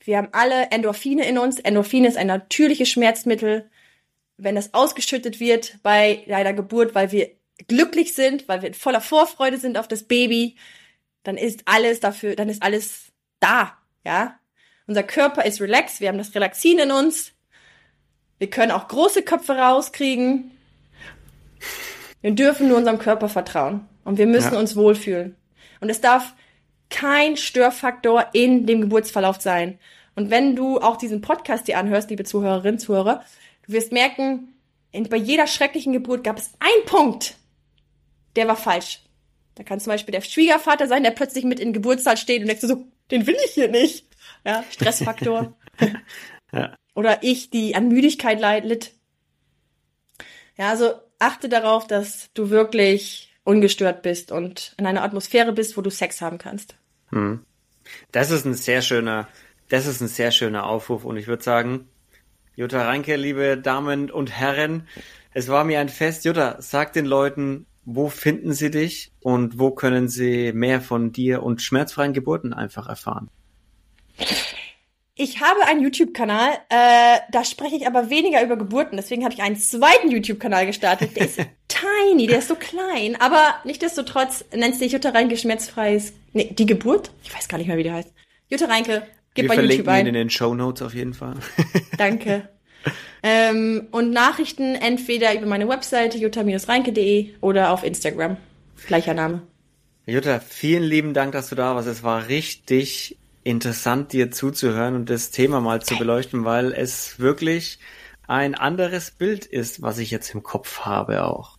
[0.01, 1.61] Wir haben alle Endorphine in uns.
[1.61, 3.69] Endorphine ist ein natürliches Schmerzmittel.
[4.39, 7.33] Wenn das ausgeschüttet wird bei deiner Geburt, weil wir
[7.69, 10.57] glücklich sind, weil wir voller Vorfreude sind auf das Baby,
[11.27, 13.07] dann ist alles dafür, dann ist alles
[13.41, 14.39] da, ja.
[14.87, 17.33] Unser Körper ist relaxed, wir haben das Relaxin in uns.
[18.39, 20.53] Wir können auch große Köpfe rauskriegen.
[22.21, 24.61] Wir dürfen nur unserem Körper vertrauen und wir müssen ja.
[24.61, 25.35] uns wohlfühlen.
[25.81, 26.35] Und es darf
[26.91, 29.81] kein Störfaktor in dem Geburtsverlauf sein.
[30.15, 33.25] Und wenn du auch diesen Podcast dir anhörst, liebe Zuhörerinnen, Zuhörer,
[33.67, 34.55] du wirst merken,
[34.93, 37.35] bei jeder schrecklichen Geburt gab es einen Punkt,
[38.37, 39.01] der war falsch.
[39.57, 42.49] Da kann zum Beispiel der Schwiegervater sein, der plötzlich mit in den Geburtssaal steht und
[42.49, 44.07] denkst du so, den will ich hier nicht.
[44.45, 45.57] Ja, Stressfaktor.
[46.53, 46.77] ja.
[46.95, 48.93] Oder ich, die an Müdigkeit litt.
[50.57, 55.81] Ja, also achte darauf, dass du wirklich ungestört bist und in einer Atmosphäre bist, wo
[55.81, 56.77] du Sex haben kannst.
[57.11, 57.45] Hm.
[58.13, 59.29] Das ist ein sehr schöner,
[59.69, 61.89] das ist ein sehr schöner Aufruf und ich würde sagen,
[62.57, 64.89] Jutta Reinke, liebe Damen und Herren,
[65.33, 66.25] es war mir ein Fest.
[66.25, 71.43] Jutta, sag den Leuten, wo finden sie dich und wo können sie mehr von dir
[71.43, 73.31] und schmerzfreien Geburten einfach erfahren?
[75.15, 78.97] Ich habe einen YouTube-Kanal, äh, da spreche ich aber weniger über Geburten.
[78.97, 81.17] Deswegen habe ich einen zweiten YouTube-Kanal gestartet.
[81.17, 86.13] Der ist tiny, der ist so klein, aber nichtdestotrotz nennt sich Jutta Reinke schmerzfreies.
[86.33, 87.13] Nee, die Geburt?
[87.23, 88.13] Ich weiß gar nicht mehr, wie der heißt.
[88.51, 90.01] Jutta Reinke, gib Wir bei YouTube ein.
[90.01, 91.37] ihn in den Show Notes auf jeden Fall.
[91.97, 92.51] Danke.
[93.23, 98.37] Ähm, und Nachrichten entweder über meine Webseite jutta-reinke.de oder auf Instagram.
[98.87, 99.43] Gleicher Name.
[100.07, 101.89] Jutta, vielen lieben Dank, dass du da warst.
[101.89, 107.79] Es war richtig interessant, dir zuzuhören und das Thema mal zu beleuchten, weil es wirklich
[108.29, 111.59] ein anderes Bild ist, was ich jetzt im Kopf habe auch.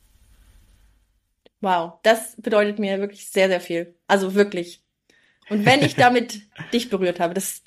[1.62, 3.96] Wow, das bedeutet mir wirklich sehr, sehr viel.
[4.08, 4.84] Also wirklich.
[5.50, 7.64] Und wenn ich damit dich berührt habe, das,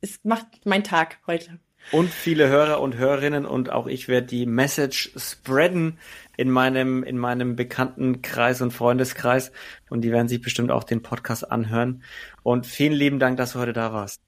[0.00, 1.58] das macht mein Tag heute.
[1.90, 5.98] Und viele Hörer und Hörerinnen und auch ich werde die Message spreaden
[6.36, 9.52] in meinem, in meinem Bekanntenkreis und Freundeskreis.
[9.90, 12.02] Und die werden sich bestimmt auch den Podcast anhören.
[12.42, 14.20] Und vielen lieben Dank, dass du heute da warst.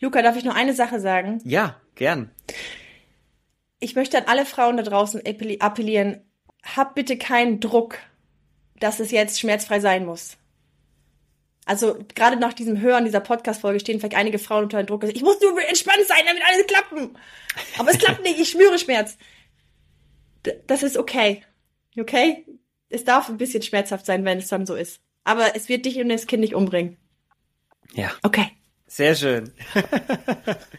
[0.00, 1.40] Luca, darf ich nur eine Sache sagen?
[1.44, 2.30] Ja, gern.
[3.80, 5.22] Ich möchte an alle Frauen da draußen
[5.60, 6.20] appellieren,
[6.62, 7.98] hab bitte keinen Druck,
[8.78, 10.36] dass es jetzt schmerzfrei sein muss.
[11.66, 15.04] Also gerade nach diesem Hören dieser Podcast-Folge stehen vielleicht einige Frauen unter Druck.
[15.04, 17.18] Ich muss nur entspannt sein, damit alles klappen.
[17.78, 19.16] Aber es klappt nicht, ich spüre Schmerz.
[20.44, 21.42] D das ist okay.
[21.98, 22.44] Okay?
[22.90, 25.00] Es darf ein bisschen schmerzhaft sein, wenn es dann so ist.
[25.24, 26.98] Aber es wird dich und das Kind nicht umbringen.
[27.94, 28.10] Ja.
[28.22, 28.50] Okay.
[28.86, 29.52] Sehr schön.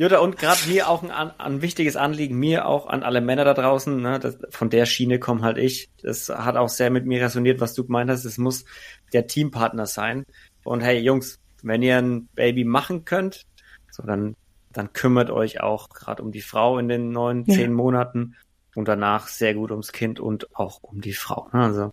[0.00, 3.52] Jutta, und gerade mir auch ein, ein, wichtiges Anliegen, mir auch an alle Männer da
[3.52, 5.90] draußen, ne, das, von der Schiene komme halt ich.
[6.02, 8.24] Das hat auch sehr mit mir resoniert, was du gemeint hast.
[8.24, 8.64] Es muss
[9.12, 10.24] der Teampartner sein.
[10.64, 13.44] Und hey, Jungs, wenn ihr ein Baby machen könnt,
[13.90, 14.36] so dann,
[14.72, 17.56] dann kümmert euch auch gerade um die Frau in den neun, ja.
[17.56, 18.36] zehn Monaten
[18.74, 21.50] und danach sehr gut ums Kind und auch um die Frau.
[21.52, 21.62] Ne?
[21.62, 21.92] Also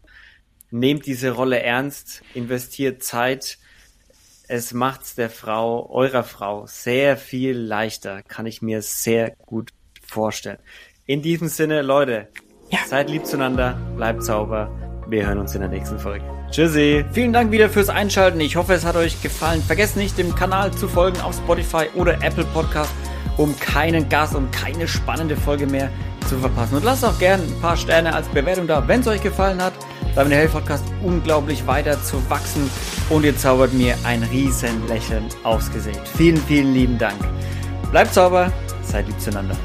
[0.71, 3.57] nehmt diese Rolle ernst, investiert Zeit,
[4.47, 9.71] es macht's der Frau, eurer Frau, sehr viel leichter, kann ich mir sehr gut
[10.05, 10.59] vorstellen.
[11.05, 12.27] In diesem Sinne, Leute,
[12.69, 12.79] ja.
[12.87, 14.71] seid lieb zueinander, bleibt sauber.
[15.07, 16.25] Wir hören uns in der nächsten Folge.
[16.51, 17.05] Tschüssi.
[17.11, 18.39] Vielen Dank wieder fürs Einschalten.
[18.41, 19.61] Ich hoffe, es hat euch gefallen.
[19.61, 22.91] Vergesst nicht, dem Kanal zu folgen auf Spotify oder Apple Podcast,
[23.37, 25.89] um keinen Gast und keine spannende Folge mehr
[26.27, 26.75] zu verpassen.
[26.75, 29.73] Und lasst auch gerne ein paar Sterne als Bewertung da, wenn es euch gefallen hat
[30.17, 32.71] damit der Health Podcast unglaublich weiter zu wachsen
[33.11, 36.01] und ihr zaubert mir ein riesen Lächeln aufs Gesicht.
[36.17, 37.19] Vielen, vielen lieben Dank.
[37.91, 38.51] Bleibt sauber,
[38.81, 39.55] seid lieb zueinander.